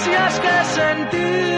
caricias 0.02 0.40
que 0.40 0.66
sentí. 0.66 1.51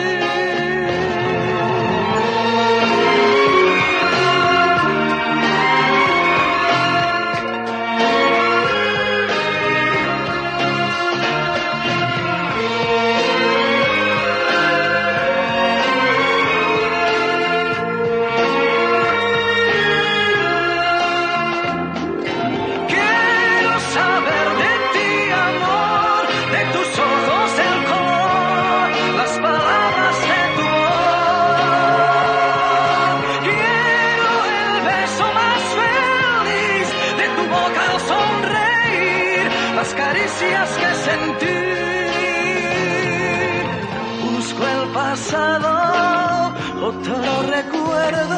Pasado, 45.13 46.55
otro 46.81 47.43
recuerdo 47.43 48.37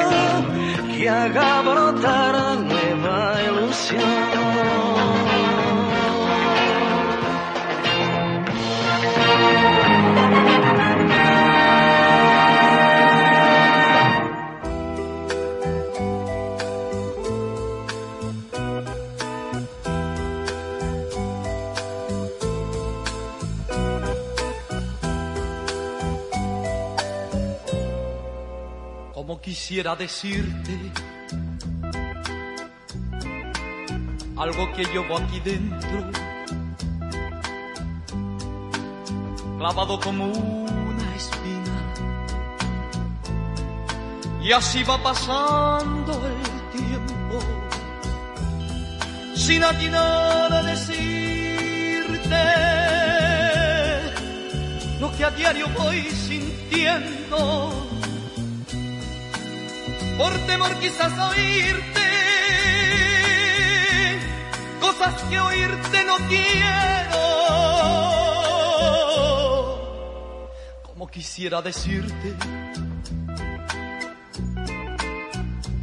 que 0.94 1.10
haga 1.10 1.62
brotar 1.62 2.36
nueva 2.60 3.42
ilusión. 3.48 5.25
Quisiera 29.42 29.96
decirte 29.96 30.92
algo 34.38 34.72
que 34.74 34.84
llevo 34.86 35.18
aquí 35.18 35.40
dentro, 35.40 36.12
clavado 39.58 40.00
como 40.00 40.26
una 40.26 41.16
espina. 41.16 41.94
Y 44.44 44.52
así 44.52 44.84
va 44.84 45.02
pasando 45.02 46.14
el 46.14 46.78
tiempo, 46.78 47.40
sin 49.36 49.64
atinar 49.64 50.54
a 50.54 50.64
decirte 50.64 51.06
lo 55.00 55.12
que 55.16 55.26
a 55.26 55.32
diario 55.32 55.68
voy 55.78 56.02
sintiendo 56.12 57.95
por 60.18 60.34
temor 60.48 60.74
quizás 60.80 61.14
oírte 61.32 62.06
cosas 64.80 65.24
que 65.24 65.40
oírte 65.40 66.04
no 66.04 66.18
quiero. 66.28 67.22
Como 70.84 71.08
quisiera 71.08 71.62
decirte 71.62 72.34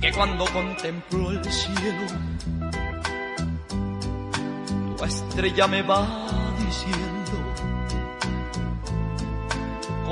que 0.01 0.13
cuando 0.13 0.45
contemplo 0.47 1.31
el 1.31 1.45
cielo, 1.53 2.07
tu 4.97 5.05
estrella 5.05 5.67
me 5.67 5.83
va 5.83 6.07
diciendo 6.59 7.13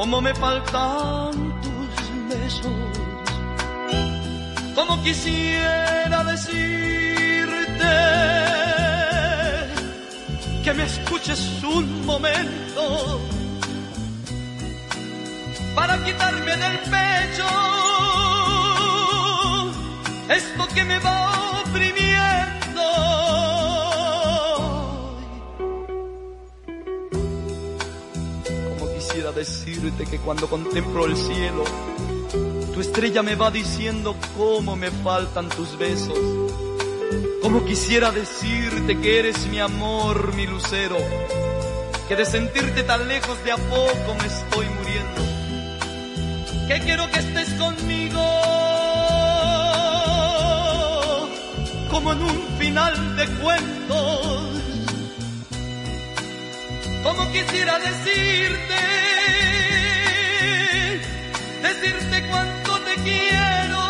Cómo 0.00 0.20
me 0.22 0.34
faltan 0.34 1.32
tus 1.60 2.34
besos. 2.34 2.89
Como 4.81 5.03
quisiera 5.03 6.24
decirte 6.24 6.64
que 10.64 10.72
me 10.72 10.85
escuches 10.85 11.62
un 11.62 12.07
momento 12.07 13.20
para 15.74 16.03
quitarme 16.03 16.57
del 16.57 16.78
pecho 16.78 17.47
esto 20.31 20.66
que 20.74 20.85
me 20.85 20.99
va 20.99 21.61
oprimiendo. 21.61 22.83
Como 28.78 28.95
quisiera 28.95 29.31
decirte 29.33 30.07
que 30.07 30.18
cuando 30.20 30.49
contemplo 30.49 31.05
el 31.05 31.14
cielo, 31.18 31.64
tu 32.81 32.87
estrella 32.87 33.22
me 33.22 33.35
va 33.35 33.51
diciendo 33.51 34.16
cómo 34.39 34.74
me 34.74 34.91
faltan 34.91 35.51
tus 35.51 35.76
besos. 35.76 36.18
Como 37.43 37.62
quisiera 37.66 38.11
decirte 38.11 38.99
que 38.99 39.18
eres 39.18 39.47
mi 39.49 39.61
amor, 39.61 40.35
mi 40.35 40.47
lucero, 40.47 40.97
que 42.09 42.16
de 42.16 42.24
sentirte 42.24 42.83
tan 42.85 43.07
lejos 43.07 43.37
de 43.45 43.53
a 43.53 43.57
poco 43.59 44.14
me 44.18 44.26
estoy 44.26 44.66
muriendo. 44.78 45.20
Que 46.68 46.81
quiero 46.81 47.11
que 47.11 47.18
estés 47.18 47.51
conmigo, 47.59 48.24
como 51.91 52.12
en 52.12 52.22
un 52.22 52.47
final 52.59 53.16
de 53.16 53.26
cuentos. 53.43 54.41
Como 57.03 57.31
quisiera 57.31 57.78
decirte, 57.78 58.81
decirte 61.62 62.26
cuánto 62.31 62.59
quiero. 63.05 63.82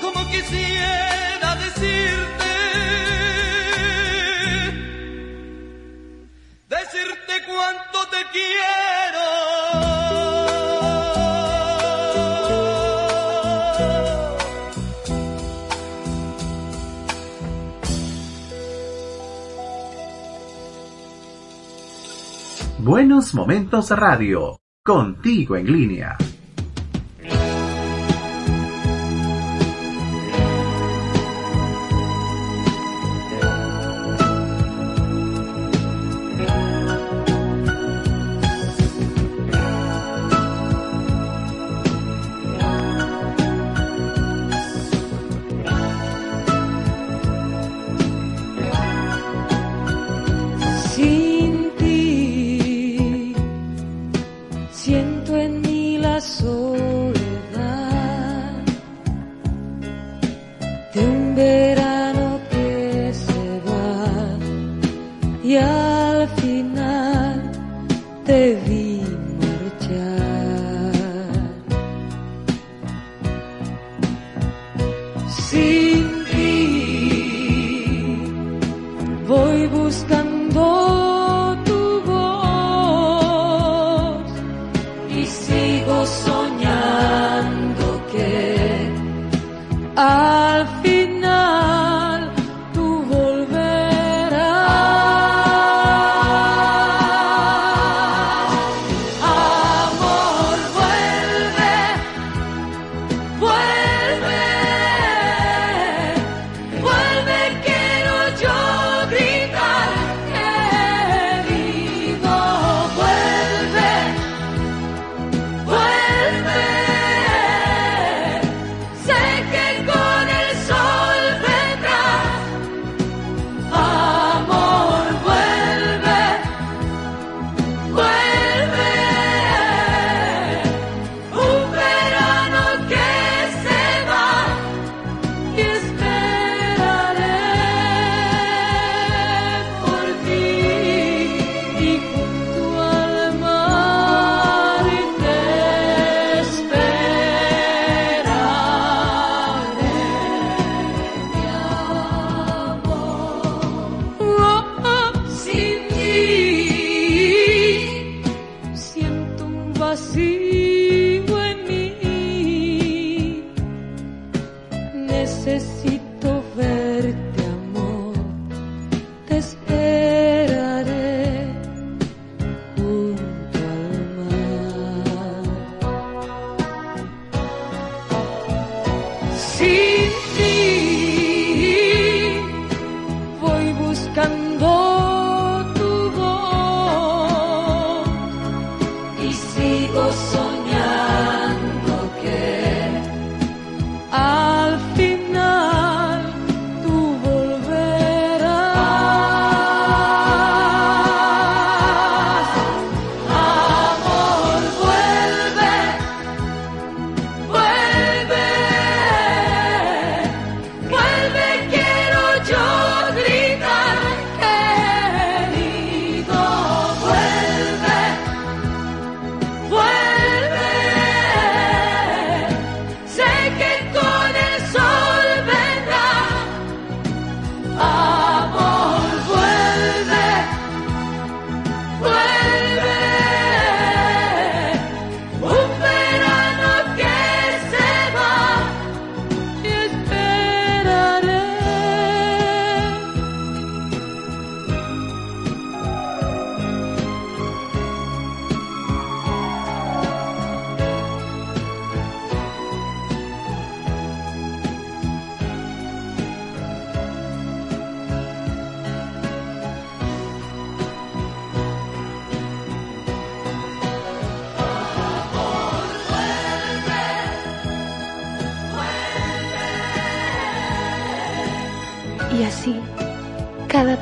Como 0.00 0.28
quisiera 0.30 1.54
decirte, 1.56 2.52
decirte 6.68 7.34
cuánto 7.46 7.98
te 8.10 8.20
quiero. 8.32 8.58
Buenos 22.78 23.34
Momentos 23.34 23.90
Radio, 23.90 24.57
contigo 24.88 25.54
en 25.54 25.70
línea. 25.70 26.16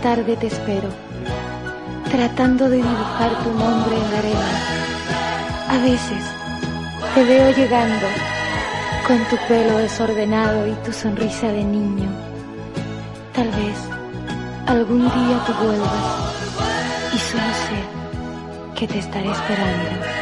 Tarde 0.06 0.36
te 0.36 0.46
espero, 0.46 0.88
tratando 2.12 2.68
de 2.68 2.76
dibujar 2.76 3.32
tu 3.42 3.50
nombre 3.50 3.96
en 3.96 4.10
la 4.12 4.18
arena. 4.20 4.52
A 5.68 5.78
veces 5.78 6.22
te 7.12 7.24
veo 7.24 7.50
llegando 7.50 8.06
con 9.04 9.18
tu 9.24 9.36
pelo 9.48 9.78
desordenado 9.78 10.64
y 10.68 10.74
tu 10.84 10.92
sonrisa 10.92 11.48
de 11.48 11.64
niño. 11.64 12.08
Tal 13.34 13.48
vez 13.48 13.78
algún 14.68 15.02
día 15.16 15.36
tú 15.44 15.52
vuelvas 15.64 16.06
y 17.12 17.18
solo 17.18 17.52
sé 17.66 18.78
que 18.78 18.86
te 18.86 19.00
estaré 19.00 19.28
esperando. 19.28 20.15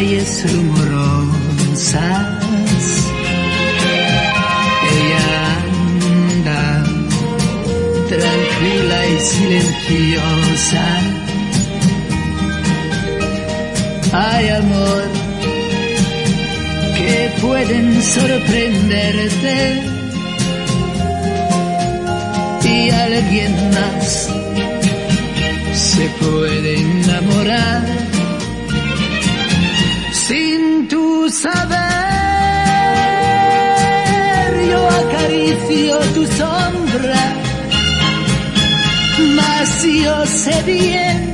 Calles 0.00 0.32
rumorosas. 0.50 1.90
Ella 4.96 5.34
anda 6.16 6.62
tranquila 8.08 8.98
y 9.06 9.20
silenciosa. 9.20 10.86
Hay 14.12 14.48
amor 14.48 15.02
que 16.96 17.14
pueden 17.42 18.02
sorprenderte 18.02 19.56
y 22.64 22.90
alguien 22.90 23.54
más 23.74 24.30
se 25.74 26.04
puede 26.20 26.70
enamorar 26.80 27.99
saber. 31.42 31.80
Yo 34.70 34.80
acaricio 35.02 35.98
tu 36.16 36.22
sombra, 36.40 37.22
mas 39.36 39.68
yo 40.04 40.16
sé 40.26 40.56
bien 40.66 41.30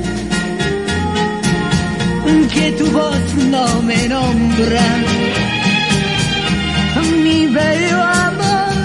que 2.53 2.71
tu 2.79 2.85
voz 2.91 3.25
no 3.53 3.81
me 3.81 4.07
nombra. 4.07 4.87
Mi 7.23 7.39
bello 7.47 7.99
amor, 8.27 8.77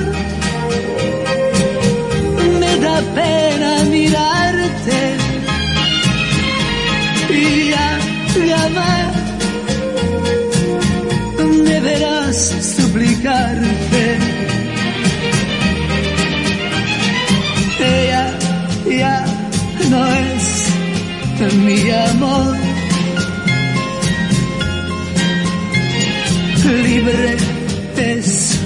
me 2.61 2.73
da 2.85 2.97
pena 3.17 3.71
mirarte 3.95 5.01
y 7.31 7.73
a 7.73 7.89
llamar 8.49 9.12
mi 21.51 21.91
amor. 21.91 22.57
Libre 26.85 27.37
es 27.97 28.59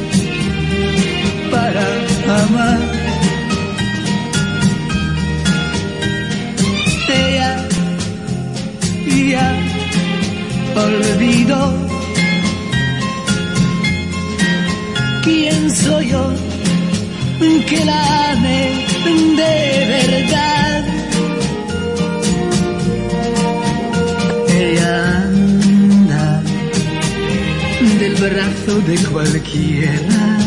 para 1.50 1.86
amar. 2.42 2.78
Ella 7.08 7.66
ya 9.30 9.48
olvidó 10.76 11.74
quién 15.24 15.70
soy 15.70 16.08
yo 16.10 16.46
que 17.68 17.84
la 17.84 18.30
ame 18.32 18.86
de 19.36 19.86
verdad. 19.88 20.55
Del 28.26 28.34
brazo 28.34 28.80
de 28.80 28.96
cualquiera. 29.10 30.38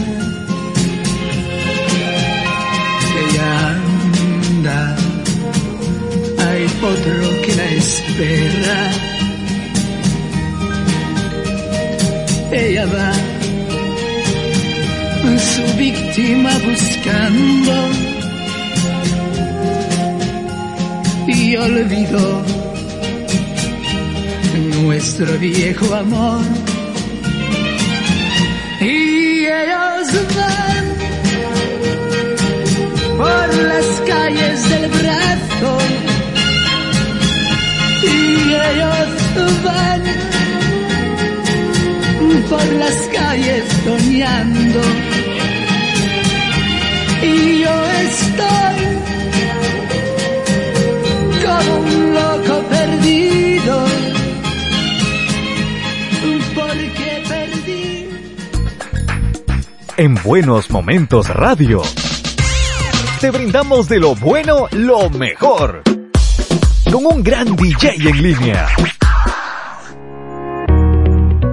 Ella 3.21 3.69
anda 3.69 4.95
hay 6.39 6.65
otro 6.81 7.41
que 7.45 7.55
la 7.55 7.69
espera. 7.71 8.91
Ella 12.51 12.85
va 12.85 13.13
su 15.37 15.77
víctima 15.77 16.51
buscando 16.65 17.75
y 21.27 21.55
olvidó 21.55 22.43
nuestro 24.81 25.37
viejo 25.37 25.95
amor. 25.95 26.58
Por 33.17 33.53
las 33.71 33.85
calles 34.07 34.69
del 34.69 34.89
brazo 34.89 35.77
y 38.01 38.53
ellos 38.53 39.09
van 39.63 40.01
por 42.49 42.65
las 42.73 42.97
calles 43.13 43.63
soñando. 43.83 44.81
Y 47.21 47.59
yo 47.59 47.75
estoy 48.07 48.79
como 51.45 51.73
un 51.79 52.13
loco 52.13 52.63
perdido 52.69 53.38
En 60.01 60.15
Buenos 60.23 60.69
Momentos 60.69 61.27
Radio. 61.27 61.81
Te 63.19 63.31
brindamos 63.31 63.89
de 63.89 63.99
lo 63.99 64.15
bueno 64.15 64.67
lo 64.71 65.09
mejor. 65.09 65.83
Con 66.89 67.05
un 67.05 67.21
gran 67.21 67.53
DJ 67.57 67.95
en 68.07 68.21
línea. 68.23 68.67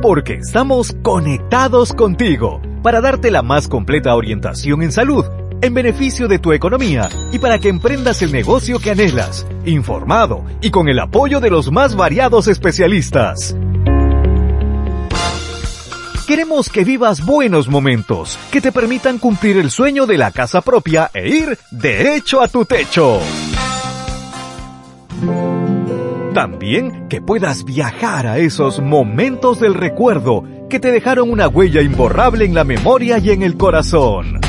Porque 0.00 0.34
estamos 0.34 0.96
conectados 1.02 1.92
contigo 1.92 2.62
para 2.84 3.00
darte 3.00 3.32
la 3.32 3.42
más 3.42 3.66
completa 3.66 4.14
orientación 4.14 4.84
en 4.84 4.92
salud, 4.92 5.24
en 5.60 5.74
beneficio 5.74 6.28
de 6.28 6.38
tu 6.38 6.52
economía 6.52 7.08
y 7.32 7.40
para 7.40 7.58
que 7.58 7.68
emprendas 7.68 8.22
el 8.22 8.30
negocio 8.30 8.78
que 8.78 8.92
anhelas, 8.92 9.44
informado 9.64 10.44
y 10.60 10.70
con 10.70 10.88
el 10.88 11.00
apoyo 11.00 11.40
de 11.40 11.50
los 11.50 11.72
más 11.72 11.96
variados 11.96 12.46
especialistas. 12.46 13.56
Queremos 16.26 16.70
que 16.70 16.82
vivas 16.82 17.24
buenos 17.24 17.68
momentos 17.68 18.36
que 18.50 18.60
te 18.60 18.72
permitan 18.72 19.18
cumplir 19.18 19.58
el 19.58 19.70
sueño 19.70 20.06
de 20.06 20.18
la 20.18 20.32
casa 20.32 20.60
propia 20.60 21.08
e 21.14 21.28
ir 21.28 21.56
derecho 21.70 22.42
a 22.42 22.48
tu 22.48 22.64
techo. 22.64 23.20
También 26.34 27.06
que 27.08 27.22
puedas 27.22 27.64
viajar 27.64 28.26
a 28.26 28.38
esos 28.38 28.80
momentos 28.80 29.60
del 29.60 29.74
recuerdo 29.74 30.42
que 30.68 30.80
te 30.80 30.90
dejaron 30.90 31.30
una 31.30 31.46
huella 31.46 31.80
imborrable 31.80 32.44
en 32.44 32.54
la 32.54 32.64
memoria 32.64 33.18
y 33.18 33.30
en 33.30 33.42
el 33.42 33.56
corazón. 33.56 34.40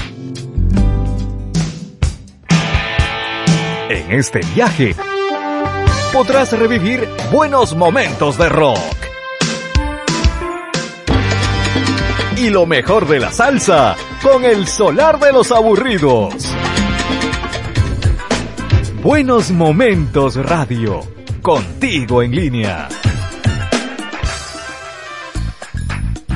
En 3.90 4.12
este 4.12 4.40
viaje 4.56 4.96
podrás 6.12 6.58
revivir 6.58 7.08
buenos 7.32 7.76
momentos 7.76 8.40
de 8.40 8.50
rock. 8.50 9.07
y 12.38 12.50
lo 12.52 12.66
mejor 12.68 13.08
de 13.08 13.20
la 13.20 13.32
salsa 13.32 13.96
con 14.22 14.46
el 14.46 14.68
solar 14.68 15.20
de 15.20 15.34
los 15.34 15.52
aburridos. 15.52 16.36
Buenos 19.02 19.52
Momentos 19.52 20.36
Radio, 20.36 21.02
contigo 21.42 22.22
en 22.22 22.36
línea. 22.36 22.90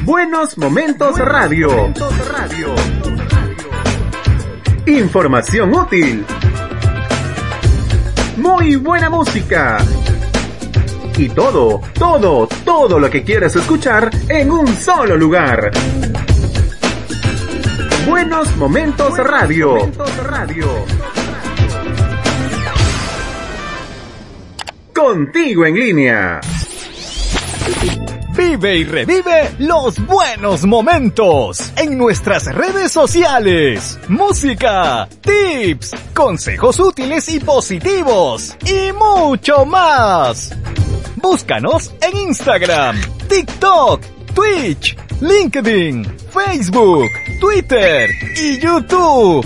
Buenos 0.04 0.58
Momentos, 0.58 1.20
Radio. 1.20 1.70
Momentos 1.70 2.28
Radio. 2.30 2.76
Información 4.88 5.76
útil. 5.76 6.26
Muy 8.38 8.76
buena 8.78 9.10
música 9.12 9.78
y 11.22 11.30
todo, 11.30 11.80
todo, 11.94 12.48
todo 12.66 12.98
lo 12.98 13.08
que 13.08 13.24
quieres 13.24 13.56
escuchar 13.56 14.10
en 14.28 14.50
un 14.50 14.68
solo 14.76 15.16
lugar. 15.16 15.70
Buenos 18.08 18.56
Momentos 18.58 19.16
Radio. 19.20 19.78
Contigo 24.96 25.66
en 25.68 25.76
línea. 25.76 26.42
Vive 28.36 28.78
y 28.78 28.84
revive 28.86 29.52
los 29.60 30.04
buenos 30.08 30.64
momentos 30.66 31.72
en 31.76 32.00
nuestras 32.00 32.46
redes 32.46 32.92
sociales. 32.92 34.00
Música, 34.08 35.08
tips, 35.22 35.92
consejos 36.16 36.80
útiles 36.80 37.30
y 37.30 37.40
positivos 37.40 38.58
y 38.66 38.92
mucho 38.94 39.66
más. 39.66 40.52
Búscanos 41.22 41.94
en 42.02 42.18
Instagram, 42.30 43.00
TikTok, 43.30 44.02
Twitch, 44.34 44.98
LinkedIn, 45.22 46.04
Facebook, 46.34 47.12
Twitter 47.40 48.10
y 48.38 48.60
YouTube. 48.60 49.46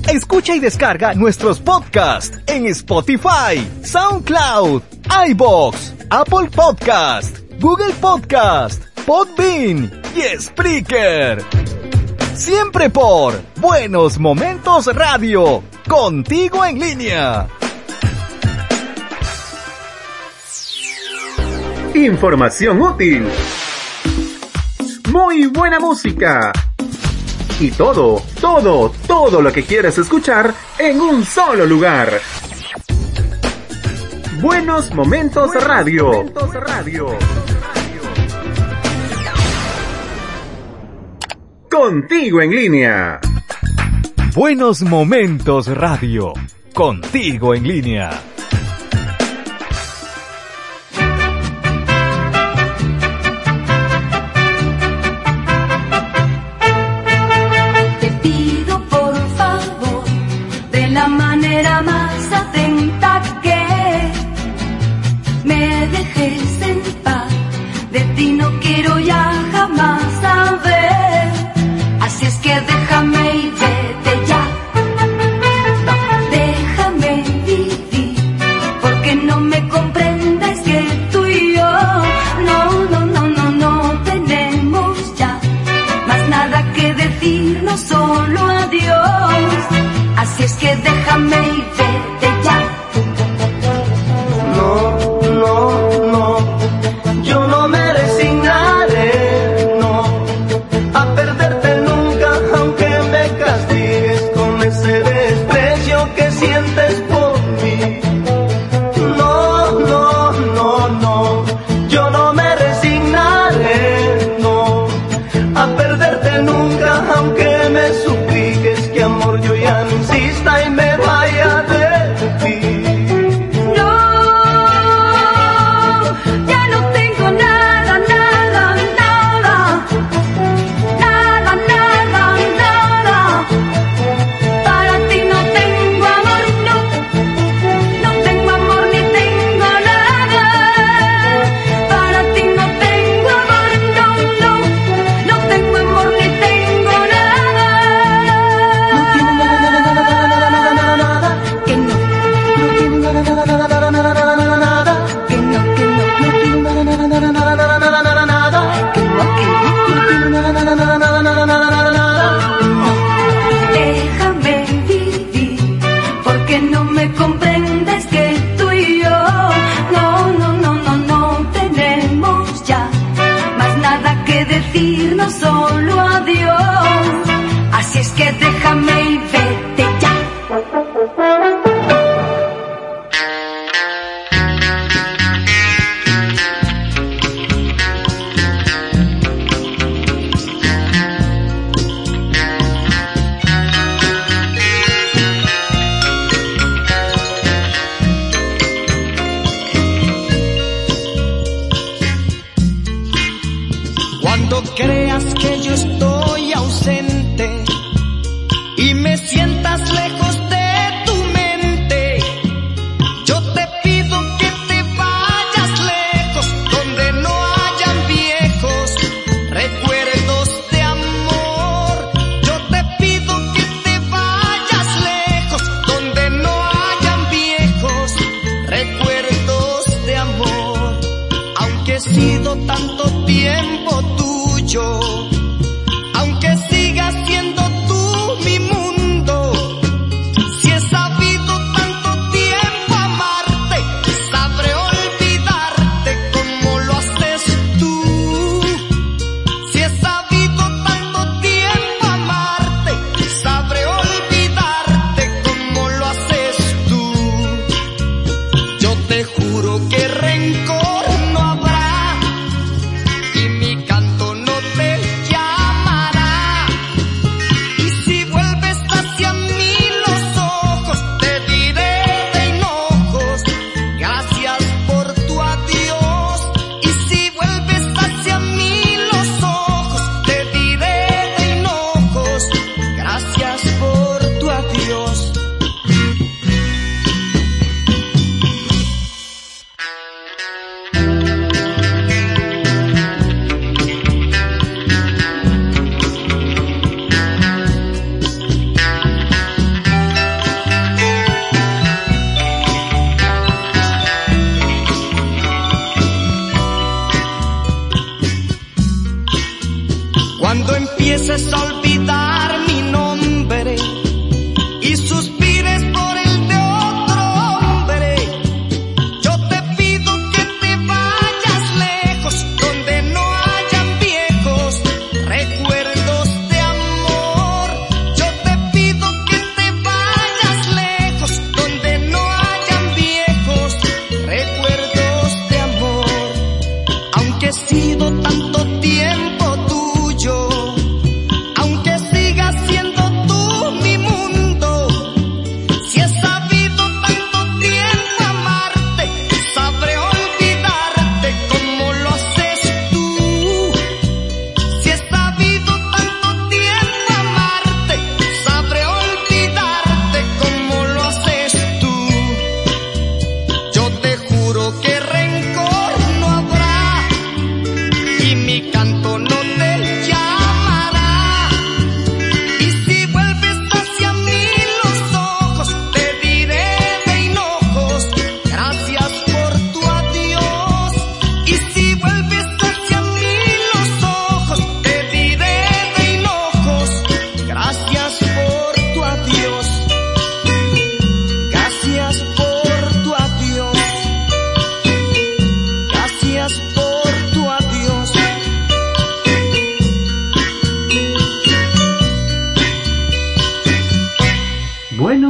Escucha 0.08 0.54
y 0.54 0.60
descarga 0.60 1.14
nuestros 1.14 1.60
podcasts 1.60 2.38
en 2.46 2.66
Spotify, 2.66 3.66
SoundCloud, 3.82 4.82
iBox, 5.28 5.94
Apple 6.10 6.48
Podcast, 6.54 7.38
Google 7.60 7.94
Podcast, 8.00 8.82
Podbean 9.06 9.90
y 10.16 10.40
Spreaker. 10.40 11.44
Siempre 12.34 12.90
por 12.90 13.40
Buenos 13.60 14.18
Momentos 14.18 14.86
Radio, 14.94 15.62
contigo 15.88 16.64
en 16.64 16.78
línea. 16.78 17.46
Información 21.94 22.80
útil. 22.80 23.28
Muy 25.10 25.46
buena 25.46 25.80
música 25.80 26.52
y 27.60 27.70
todo, 27.72 28.22
todo, 28.40 28.90
todo 29.06 29.42
lo 29.42 29.52
que 29.52 29.62
quieres 29.64 29.98
escuchar 29.98 30.54
en 30.78 30.98
un 31.00 31.24
solo 31.24 31.66
lugar. 31.66 32.18
Buenos 34.40 34.92
Momentos 34.94 35.52
Radio. 35.62 36.06
Momentos 36.06 36.54
Radio. 36.54 37.06
Contigo 41.70 42.40
en 42.40 42.50
línea. 42.50 43.20
Buenos 44.34 44.80
Momentos 44.82 45.66
Radio. 45.66 46.32
Contigo 46.72 47.54
en 47.54 47.68
línea. 47.68 48.29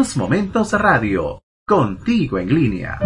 Buenos 0.01 0.17
Momentos 0.17 0.73
Radio, 0.73 1.43
contigo 1.67 2.39
en 2.39 2.55
línea. 2.55 2.99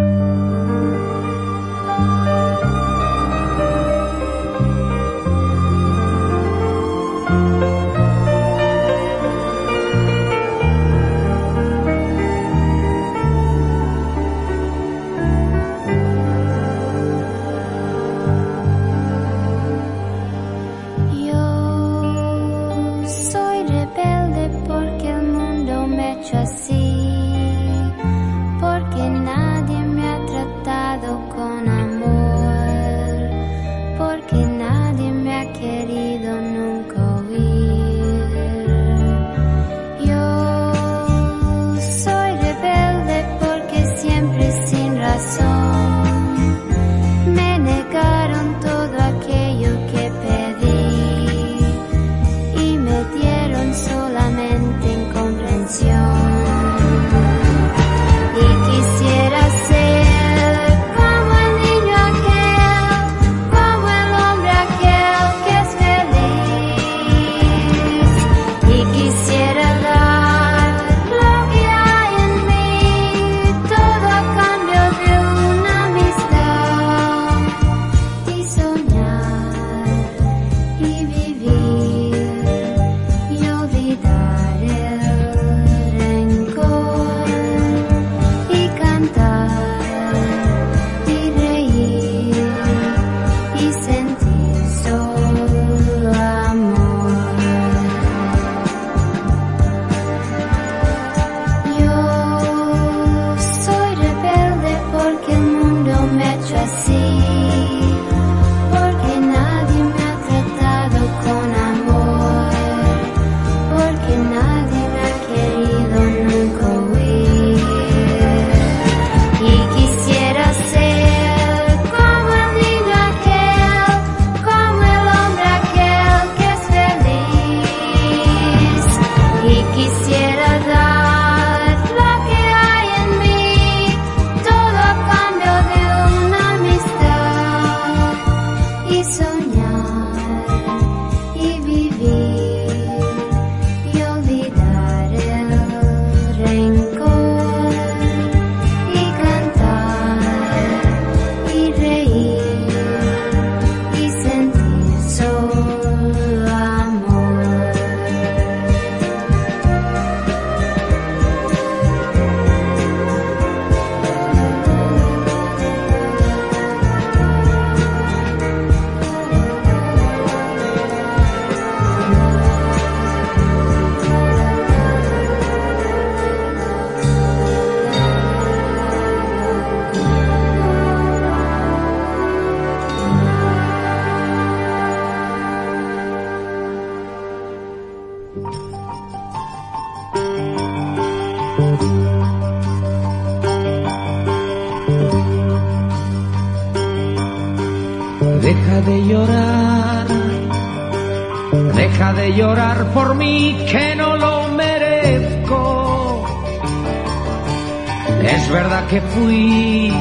Que 208.95 209.01
fui 209.01 209.93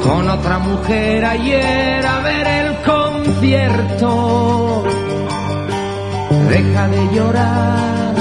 con 0.00 0.30
otra 0.30 0.60
mujer 0.60 1.24
ayer 1.24 2.06
a 2.06 2.20
ver 2.20 2.46
el 2.46 2.76
concierto. 2.92 4.84
Deja 6.48 6.86
de 6.86 7.14
llorar, 7.16 8.14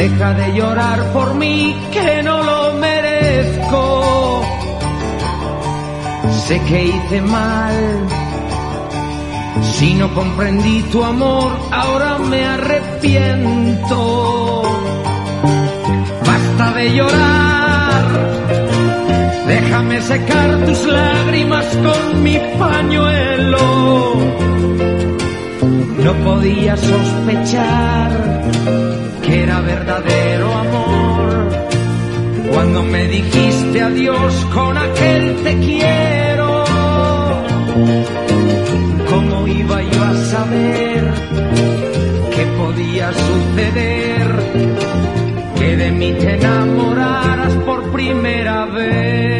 deja 0.00 0.34
de 0.34 0.52
llorar 0.54 1.02
por 1.12 1.34
mí 1.34 1.74
que 1.90 2.22
no 2.22 2.44
lo 2.44 2.74
merezco. 2.74 4.42
Sé 6.46 6.60
que 6.60 6.84
hice 6.84 7.20
mal, 7.22 8.06
si 9.72 9.94
no 9.94 10.14
comprendí 10.14 10.82
tu 10.92 11.02
amor, 11.02 11.58
ahora 11.72 12.18
me 12.18 12.44
arrepiento. 12.46 13.98
Basta 16.24 16.72
de 16.78 16.94
llorar, 16.94 17.47
déjame 19.48 20.00
secar 20.02 20.64
tus 20.66 20.86
lágrimas 20.86 21.66
con 21.86 22.22
mi 22.22 22.38
pañuelo. 22.58 23.66
No 26.04 26.12
podía 26.24 26.76
sospechar 26.76 28.10
que 29.22 29.42
era 29.42 29.60
verdadero 29.60 30.52
amor 30.54 31.48
cuando 32.52 32.82
me 32.82 33.06
dijiste 33.08 33.82
adiós 33.82 34.46
con 34.54 34.76
aquel 34.76 35.36
te 35.44 35.58
quiero. 35.58 36.64
¿Cómo 39.10 39.46
iba 39.48 39.82
yo 39.82 40.04
a 40.04 40.14
saber 40.34 41.02
que 42.34 42.44
podía 42.60 43.12
suceder 43.12 44.26
que 45.58 45.76
de 45.76 45.90
mí 45.92 46.12
te 46.12 46.34
enamoraras 46.34 47.54
por 47.66 47.90
primera 47.90 48.66
vez? 48.66 49.37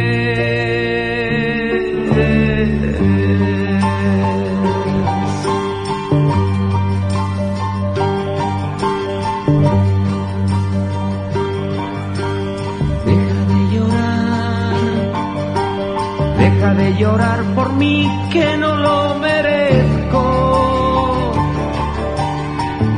Mí 17.78 17.96
que 18.32 18.56
no 18.56 18.74
lo 18.76 19.18
merezco. 19.26 20.22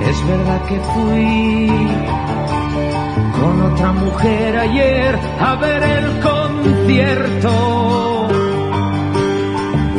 Es 0.09 0.19
verdad 0.27 0.61
que 0.69 0.79
fui 0.93 1.71
con 3.39 3.55
otra 3.73 3.93
mujer 3.93 4.57
ayer 4.59 5.19
a 5.41 5.55
ver 5.57 5.83
el 5.83 6.07
concierto. 6.29 7.53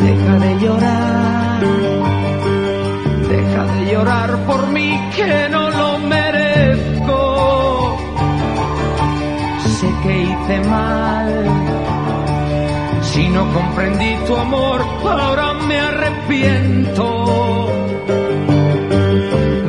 Deja 0.03 0.33
de 0.45 0.51
llorar, 0.63 1.10
comprendí 13.53 14.15
tu 14.27 14.35
amor, 14.35 14.81
ahora 15.03 15.53
me 15.53 15.79
arrepiento. 15.79 17.05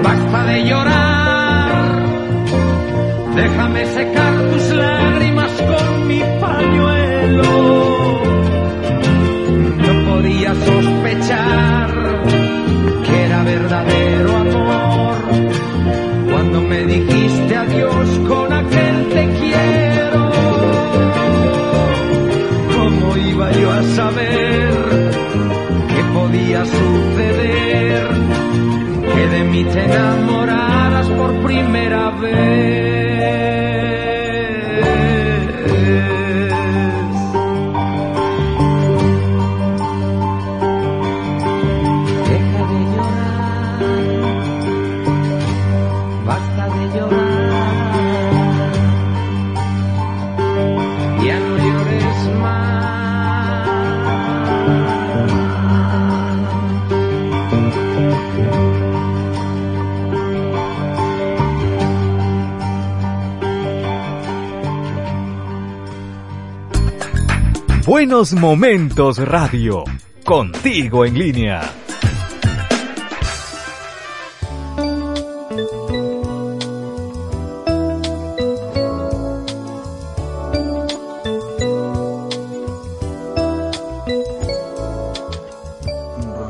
Basta 0.03 0.45
de 0.45 0.65
llorar, 0.65 2.03
déjame 3.35 3.87
secar 3.87 4.35
tus 4.51 4.71
lágrimas 4.71 5.53
con 5.53 6.09
mi 6.09 6.21
pañuelo. 6.41 7.53
No 9.85 10.11
podía 10.11 10.55
sospechar 10.55 11.91
que 13.05 13.25
era 13.25 13.43
verdadero 13.43 14.37
amor 14.37 15.17
cuando 16.31 16.61
me 16.63 16.87
dijiste 16.87 17.57
adiós 17.57 18.09
con 18.29 18.52
suceder 26.65 28.09
que 29.15 29.29
de 29.29 29.45
mí 29.45 29.65
te 29.65 29.85
enamoraras 29.85 31.09
por 31.09 31.33
primera 31.43 32.11
vez? 32.11 32.82
Buenos 68.05 68.33
Momentos 68.33 69.19
Radio, 69.19 69.85
contigo 70.25 71.05
en 71.05 71.17
línea. 71.17 71.61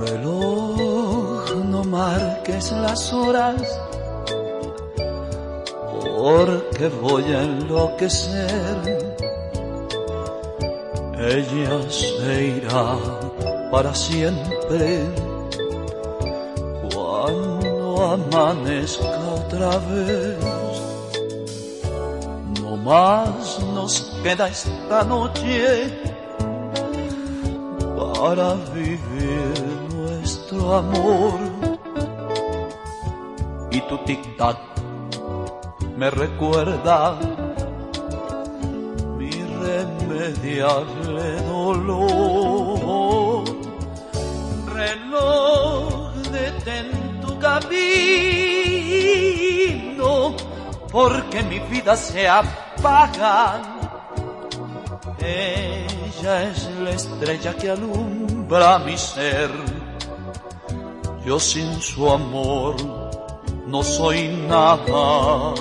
Reloj, 0.01 1.55
no 1.67 1.85
marques 1.85 2.73
las 2.73 3.13
horas, 3.13 3.63
porque 6.17 6.89
voy 7.03 7.25
a 7.25 7.43
enloquecer. 7.43 8.92
Siempre 13.95 15.07
cuando 16.93 18.13
amanezca 18.13 19.19
otra 19.35 19.79
vez. 19.79 20.39
No 22.61 22.77
más 22.77 23.59
nos 23.75 24.19
queda 24.23 24.49
esta 24.49 25.03
noche 25.05 25.89
para 27.97 28.55
vivir 28.75 29.55
nuestro 29.95 30.75
amor. 30.75 31.39
Y 33.71 33.81
tu 33.83 33.97
tic-tac 34.05 34.59
me 35.97 36.11
recuerda 36.11 37.17
mi 39.17 39.29
irremediable 39.29 41.41
dolor. 41.43 42.42
Camino, 47.43 47.67
porque 50.91 51.43
mi 51.43 51.59
vida 51.59 51.97
se 51.97 52.29
apaga. 52.29 53.61
Ella 55.19 56.43
es 56.45 56.71
la 56.81 56.91
estrella 56.91 57.55
que 57.55 57.71
alumbra 57.71 58.79
mi 58.79 58.97
ser. 58.97 59.51
Yo 61.27 61.39
sin 61.39 61.81
su 61.81 62.11
amor 62.11 62.77
no 63.67 63.83
soy 63.83 64.29
nada. 64.49 65.55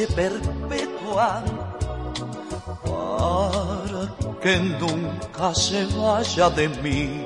Noche 0.00 0.06
perpetua 0.14 1.42
para 2.84 4.40
que 4.40 4.56
nunca 4.56 5.54
se 5.54 5.84
vaya 5.86 6.48
de 6.50 6.68
mí, 6.68 7.24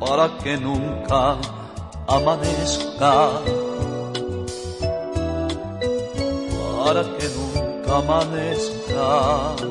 para 0.00 0.28
que 0.38 0.56
nunca 0.56 1.38
amanezca, 2.06 3.30
para 6.84 7.04
que 7.04 7.28
nunca 7.28 7.96
amanezca. 7.96 9.67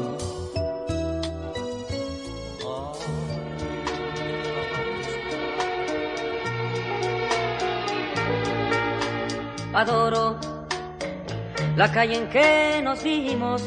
La 11.78 11.92
calle 11.92 12.16
en 12.16 12.28
que 12.28 12.82
nos 12.84 13.04
vimos, 13.04 13.62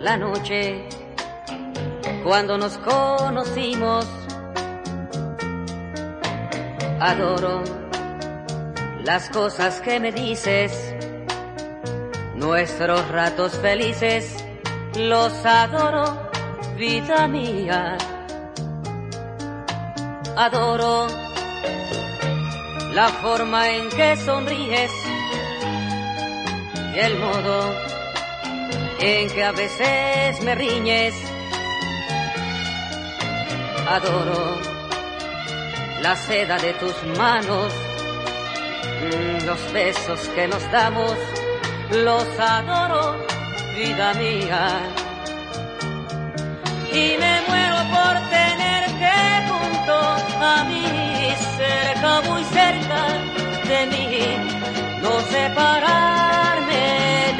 la 0.00 0.16
noche 0.16 0.88
cuando 2.24 2.58
nos 2.58 2.76
conocimos. 2.78 4.04
Adoro 6.98 7.62
las 9.04 9.30
cosas 9.30 9.80
que 9.82 10.00
me 10.00 10.10
dices, 10.10 10.96
nuestros 12.34 13.08
ratos 13.08 13.52
felices, 13.58 14.44
los 14.98 15.32
adoro, 15.46 16.28
vida 16.76 17.28
mía. 17.28 17.96
Adoro 20.36 21.06
la 22.92 23.08
forma 23.10 23.70
en 23.70 23.88
que 23.90 24.16
sonríes 24.16 25.05
el 26.98 27.18
modo 27.18 27.74
en 28.98 29.28
que 29.30 29.44
a 29.44 29.52
veces 29.52 30.40
me 30.42 30.54
riñes. 30.54 31.14
Adoro 33.88 34.56
la 36.02 36.16
seda 36.16 36.56
de 36.56 36.72
tus 36.74 36.94
manos, 37.18 37.72
mm, 39.02 39.46
los 39.46 39.72
besos 39.72 40.20
que 40.34 40.48
nos 40.48 40.62
damos, 40.72 41.14
los 41.90 42.26
adoro, 42.38 43.16
vida 43.74 44.14
mía. 44.14 44.68
Y 46.92 47.16
me 47.18 47.40
muero 47.46 47.76
por 47.94 48.14
tenerte 48.30 49.12
junto 49.50 49.94
a 50.40 50.64
mí, 50.64 51.34
cerca, 51.58 52.20
muy 52.22 52.44
cerca 52.44 53.00
de 53.68 53.86
mí, 53.86 55.00
no 55.02 55.20
separarme 55.32 56.35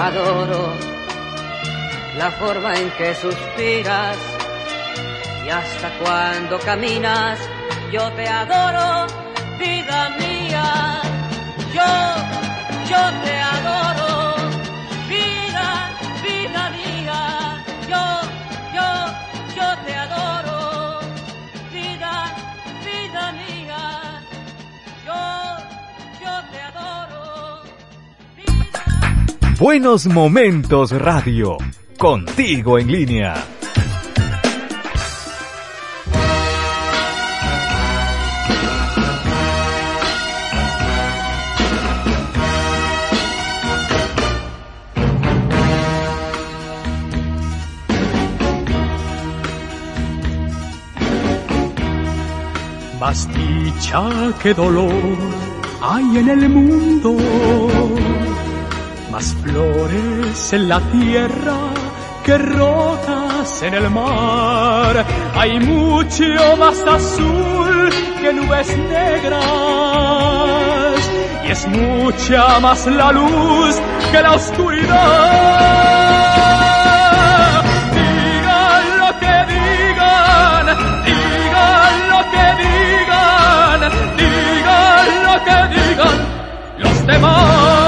Adoro 0.00 0.72
la 2.16 2.30
forma 2.32 2.74
en 2.74 2.90
que 2.90 3.14
suspiras 3.14 4.16
y 5.44 5.50
hasta 5.50 5.90
cuando 5.98 6.58
caminas, 6.60 7.38
yo 7.92 8.10
te 8.12 8.28
adoro, 8.28 9.06
vida 9.58 10.10
mía. 10.18 11.02
Yo, 11.74 11.82
yo 12.90 13.00
te 13.24 13.40
adoro, 13.40 13.47
Buenos 29.58 30.06
Momentos 30.06 30.92
Radio, 30.92 31.56
contigo 31.98 32.78
en 32.78 32.92
línea. 32.92 33.34
Más 53.00 53.28
dicha 53.34 54.08
que 54.40 54.54
dolor 54.54 54.92
hay 55.82 56.18
en 56.18 56.28
el 56.28 56.48
mundo, 56.48 57.16
más 59.10 59.34
flores 59.42 60.52
en 60.52 60.68
la 60.68 60.80
tierra 60.80 61.56
que 62.24 62.36
rocas 62.36 63.62
en 63.62 63.74
el 63.74 63.90
mar. 63.90 65.04
Hay 65.34 65.58
mucho 65.60 66.24
más 66.58 66.78
azul 66.80 67.90
que 68.20 68.32
nubes 68.32 68.76
negras 68.76 69.38
y 71.46 71.50
es 71.50 71.66
mucha 71.68 72.60
más 72.60 72.86
la 72.86 73.12
luz 73.12 73.76
que 74.12 74.22
la 74.22 74.32
oscuridad. 74.32 74.88
Digan 77.94 78.98
lo 78.98 79.18
que 79.20 79.46
digan, 79.54 80.66
digan 81.06 82.08
lo 82.12 82.20
que 82.32 82.46
digan, 82.62 83.80
digan 84.18 85.06
lo 85.26 85.34
que 85.46 85.58
digan 85.74 86.18
los 86.78 87.06
demás. 87.06 87.87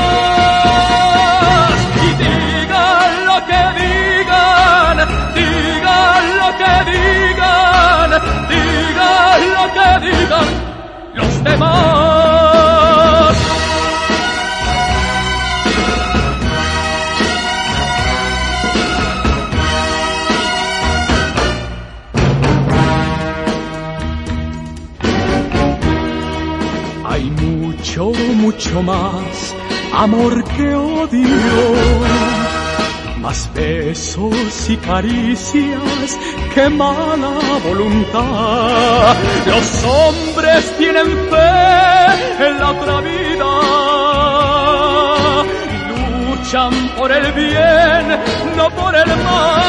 Digan, 8.11 8.47
digan 8.49 9.41
lo 9.55 9.65
que 9.75 9.89
digan 10.05 10.47
los 11.13 11.43
demás. 11.43 13.35
Hay 27.05 27.29
mucho, 27.29 28.11
mucho 28.35 28.83
más 28.83 29.55
amor 29.93 30.43
que 30.55 30.75
odio, 30.75 31.27
más 33.21 33.49
besos 33.53 34.69
y 34.69 34.77
caricias 34.77 36.17
que 36.53 36.69
mala 36.69 37.33
voluntad. 37.63 39.15
Los 39.45 39.83
hombres 39.83 40.75
tienen 40.77 41.05
fe 41.29 42.47
en 42.47 42.59
la 42.59 42.71
otra 42.71 43.01
vida, 43.01 43.45
luchan 46.25 46.73
por 46.97 47.11
el 47.11 47.31
bien, 47.33 48.19
no 48.57 48.69
por 48.71 48.95
el 48.95 49.07
mal. 49.07 49.61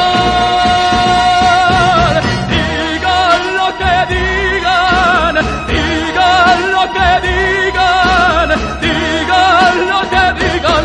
Digan 2.49 3.57
lo 3.61 3.69
que 3.81 3.95
digan, 4.15 5.35
digan 5.69 6.59
lo 6.73 6.85
que 6.97 7.09
digan, 7.29 8.49
digan 8.81 9.74
lo 9.93 10.01
que 10.11 10.24
digan 10.43 10.85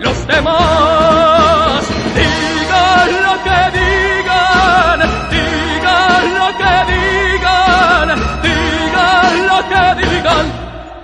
los 0.00 0.26
demás. 0.26 1.27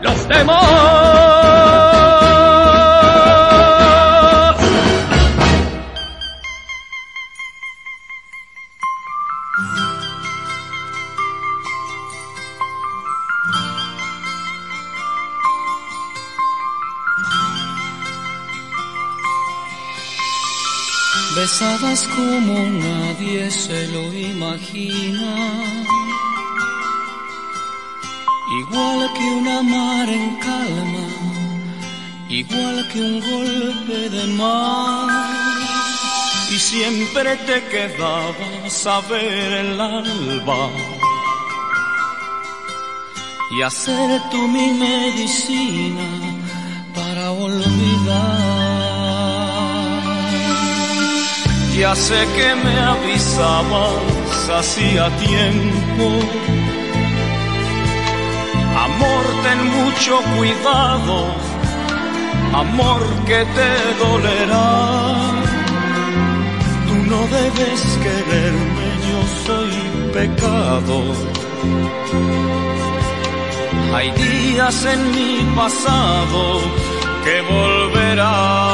los 0.04 0.28
demás. 0.28 0.84
Besabas 21.36 22.06
como 22.08 22.54
nadie 22.70 23.50
se 23.50 23.88
lo 23.88 24.12
imagina 24.12 25.73
igual 28.74 29.12
que 29.12 29.24
una 29.24 29.62
mar 29.62 30.08
en 30.08 30.36
calma, 30.36 31.06
igual 32.28 32.88
que 32.90 33.00
un 33.00 33.20
golpe 33.20 33.98
de 34.10 34.26
mar, 34.34 35.08
y 36.50 36.58
siempre 36.58 37.36
te 37.48 37.62
quedabas 37.72 38.86
a 38.86 39.00
ver 39.02 39.52
el 39.64 39.80
alba 39.80 40.70
y 43.52 43.62
hacer 43.62 44.20
tú 44.30 44.48
mi 44.48 44.72
medicina 44.72 46.08
para 46.94 47.30
olvidar. 47.30 48.54
Ya 51.78 51.94
sé 51.94 52.26
que 52.36 52.54
me 52.64 52.78
avisabas 52.80 54.48
hacía 54.58 55.04
tiempo. 55.16 56.73
Amor, 58.84 59.24
ten 59.42 59.60
mucho 59.78 60.20
cuidado, 60.36 61.16
amor 62.52 63.00
que 63.24 63.40
te 63.56 63.70
dolerá. 64.04 64.72
Tú 66.86 66.94
no 67.10 67.20
debes 67.38 67.80
quererme, 68.04 68.88
yo 69.08 69.20
soy 69.46 69.74
pecado. 70.12 70.96
Hay 73.94 74.10
días 74.10 74.84
en 74.84 75.00
mi 75.12 75.32
pasado 75.56 76.60
que 77.24 77.40
volverán. 77.40 78.73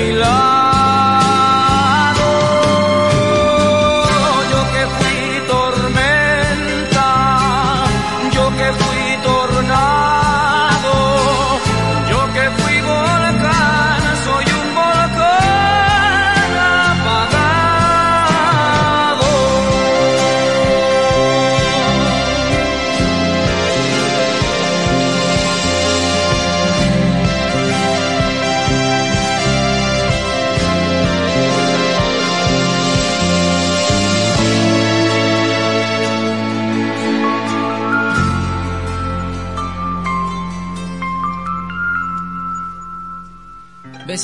De 0.00 0.12
mi 0.12 0.49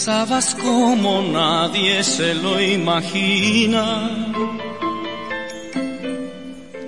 Besabas 0.06 0.54
como 0.54 1.20
nadie 1.20 2.04
se 2.04 2.32
lo 2.32 2.60
imagina, 2.60 4.08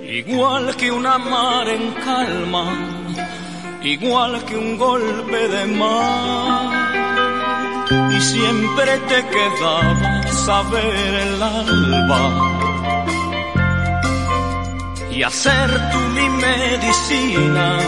igual 0.08 0.76
que 0.76 0.92
una 0.92 1.18
mar 1.18 1.68
en 1.68 1.90
calma, 1.94 2.66
igual 3.82 4.44
que 4.44 4.56
un 4.56 4.78
golpe 4.78 5.48
de 5.48 5.66
mar. 5.66 6.70
Y 8.16 8.20
siempre 8.20 8.98
te 9.08 9.26
quedabas 9.34 10.48
a 10.48 10.62
ver 10.70 11.14
el 11.26 11.42
alba 11.42 12.22
y 15.10 15.24
hacer 15.24 15.68
tú 15.90 15.98
mi 16.14 16.28
medicina 16.46 17.78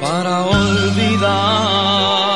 para 0.00 0.44
olvidar. 0.44 2.35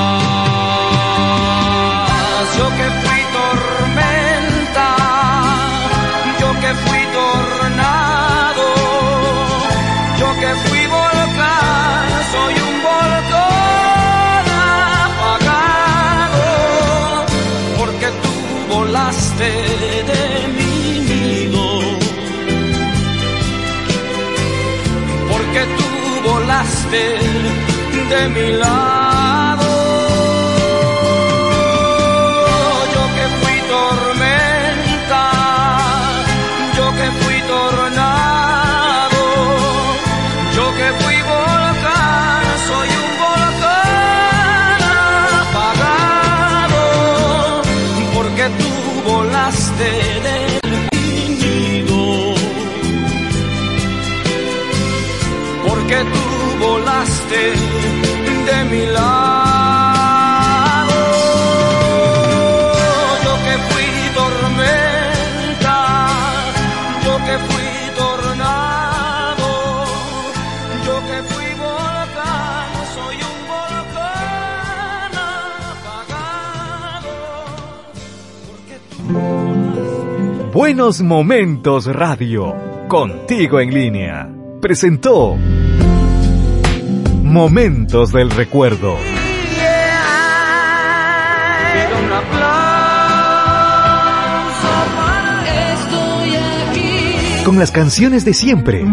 De 26.91 28.29
mi 28.29 28.51
lado. 28.51 29.00
Buenos 80.71 81.01
Momentos 81.01 81.85
Radio, 81.85 82.55
contigo 82.87 83.59
en 83.59 83.73
línea. 83.73 84.29
Presentó 84.61 85.35
Momentos 87.23 88.13
del 88.13 88.29
Recuerdo. 88.31 88.95
Con 97.43 97.59
las 97.59 97.71
canciones 97.71 98.23
de 98.23 98.33
siempre. 98.33 98.85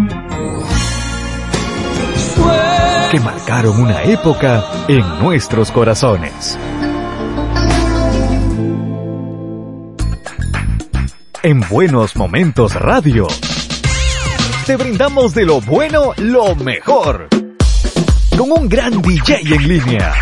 Que 3.12 3.20
marcaron 3.20 3.80
una 3.80 4.02
época 4.02 4.64
en 4.88 5.04
nuestros 5.20 5.70
corazones. 5.70 6.58
En 11.44 11.60
Buenos 11.70 12.16
Momentos 12.16 12.74
Radio. 12.74 13.28
Te 14.66 14.76
brindamos 14.76 15.34
de 15.34 15.44
lo 15.44 15.60
bueno 15.60 16.12
lo 16.16 16.56
mejor. 16.56 17.28
Con 18.36 18.50
un 18.50 18.68
gran 18.68 19.00
DJ 19.00 19.42
en 19.54 19.68
línea. 19.68 20.14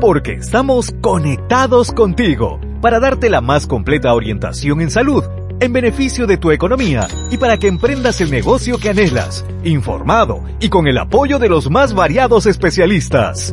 Porque 0.00 0.34
estamos 0.34 0.94
conectados 1.00 1.90
contigo 1.90 2.60
para 2.80 3.00
darte 3.00 3.28
la 3.28 3.40
más 3.40 3.66
completa 3.66 4.14
orientación 4.14 4.82
en 4.82 4.92
salud, 4.92 5.24
en 5.58 5.72
beneficio 5.72 6.28
de 6.28 6.36
tu 6.36 6.52
economía 6.52 7.08
y 7.32 7.38
para 7.38 7.56
que 7.56 7.66
emprendas 7.66 8.20
el 8.20 8.30
negocio 8.30 8.78
que 8.78 8.90
anhelas, 8.90 9.44
informado 9.64 10.44
y 10.60 10.68
con 10.68 10.86
el 10.86 10.98
apoyo 10.98 11.40
de 11.40 11.48
los 11.48 11.68
más 11.70 11.92
variados 11.92 12.46
especialistas. 12.46 13.52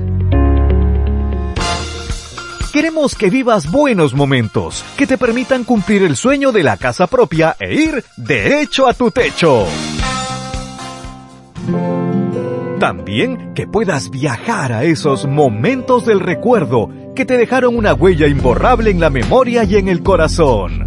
Queremos 2.75 3.15
que 3.15 3.29
vivas 3.29 3.71
buenos 3.71 4.13
momentos 4.13 4.83
que 4.97 5.07
te 5.07 5.17
permitan 5.17 5.63
cumplir 5.63 6.03
el 6.03 6.17
sueño 6.17 6.51
de 6.51 6.61
la 6.61 6.75
casa 6.75 7.07
propia 7.07 7.55
e 7.57 7.73
ir 7.73 8.03
de 8.17 8.59
hecho 8.59 8.85
a 8.85 8.93
tu 8.93 9.11
techo. 9.11 9.65
También 12.77 13.53
que 13.53 13.65
puedas 13.65 14.09
viajar 14.09 14.73
a 14.73 14.83
esos 14.83 15.25
momentos 15.25 16.05
del 16.05 16.19
recuerdo 16.19 16.89
que 17.15 17.23
te 17.23 17.37
dejaron 17.37 17.77
una 17.77 17.93
huella 17.93 18.27
imborrable 18.27 18.91
en 18.91 18.99
la 18.99 19.09
memoria 19.09 19.63
y 19.63 19.77
en 19.77 19.87
el 19.87 20.03
corazón. 20.03 20.85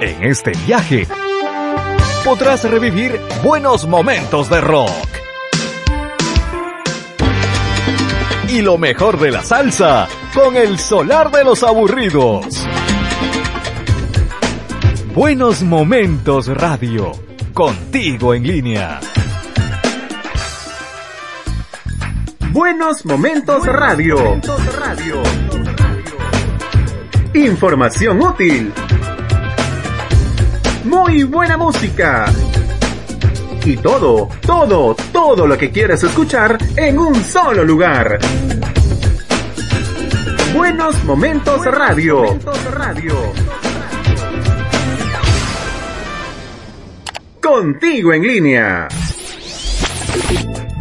En 0.00 0.22
este 0.22 0.52
viaje 0.66 1.06
podrás 2.24 2.64
revivir 2.64 3.20
buenos 3.44 3.86
momentos 3.86 4.48
de 4.48 4.62
rock. 4.62 5.11
Y 8.52 8.60
lo 8.60 8.76
mejor 8.76 9.18
de 9.18 9.30
la 9.30 9.42
salsa 9.42 10.06
con 10.34 10.58
el 10.58 10.78
solar 10.78 11.30
de 11.30 11.42
los 11.42 11.62
aburridos. 11.62 12.68
Buenos 15.14 15.62
momentos 15.62 16.48
radio. 16.48 17.12
Contigo 17.54 18.34
en 18.34 18.46
línea. 18.46 19.00
Buenos 22.50 23.06
Momentos 23.06 23.64
Radio. 23.64 24.38
Información 27.32 28.20
útil. 28.20 28.70
Muy 30.84 31.22
buena 31.22 31.56
música. 31.56 32.26
Y 33.64 33.76
todo, 33.76 34.28
todo, 34.44 34.96
todo 35.12 35.46
lo 35.46 35.56
que 35.56 35.70
quieres 35.70 36.02
escuchar 36.02 36.58
en 36.76 36.98
un 36.98 37.14
solo 37.14 37.64
lugar. 37.64 38.18
Buenos 40.52 41.04
Momentos 41.04 41.64
Radio. 41.66 42.24
Contigo 47.40 48.12
en 48.12 48.22
línea. 48.22 48.88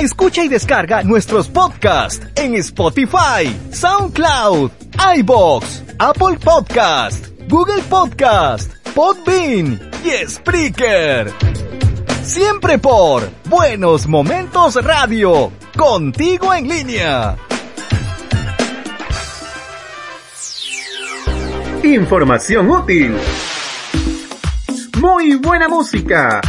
Escucha 0.00 0.42
y 0.42 0.48
descarga 0.48 1.02
nuestros 1.02 1.48
podcasts 1.48 2.26
en 2.36 2.54
Spotify, 2.54 3.54
SoundCloud, 3.70 4.70
iBox, 4.98 5.82
Apple 5.98 6.38
Podcast, 6.42 7.26
Google 7.48 7.82
Podcast, 7.88 8.70
Podbean 8.94 9.80
y 10.04 10.28
Spreaker. 10.28 11.32
Siempre 12.22 12.78
por 12.78 13.28
Buenos 13.48 14.06
Momentos 14.06 14.74
Radio, 14.84 15.50
contigo 15.76 16.52
en 16.54 16.68
línea. 16.68 17.36
Información 21.82 22.70
útil. 22.70 23.16
Muy 25.00 25.34
buena 25.36 25.68
música. 25.68 26.40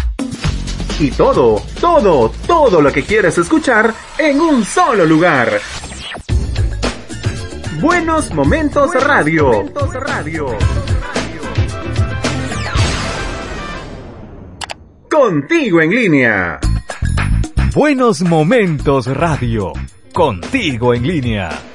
Y 0.99 1.09
todo, 1.11 1.61
todo, 1.81 2.31
todo 2.45 2.81
lo 2.81 2.91
que 2.91 3.03
quieres 3.03 3.37
escuchar 3.37 3.93
en 4.17 4.39
un 4.39 4.63
solo 4.63 5.05
lugar. 5.05 5.59
Buenos 7.83 8.33
Momentos 8.33 8.93
Radio. 8.93 9.51
Contigo 15.11 15.81
en 15.81 15.89
línea. 15.89 16.59
Buenos 17.75 18.21
Momentos 18.21 19.07
Radio, 19.07 19.73
contigo 20.13 20.93
en 20.93 21.05
línea. 21.05 21.72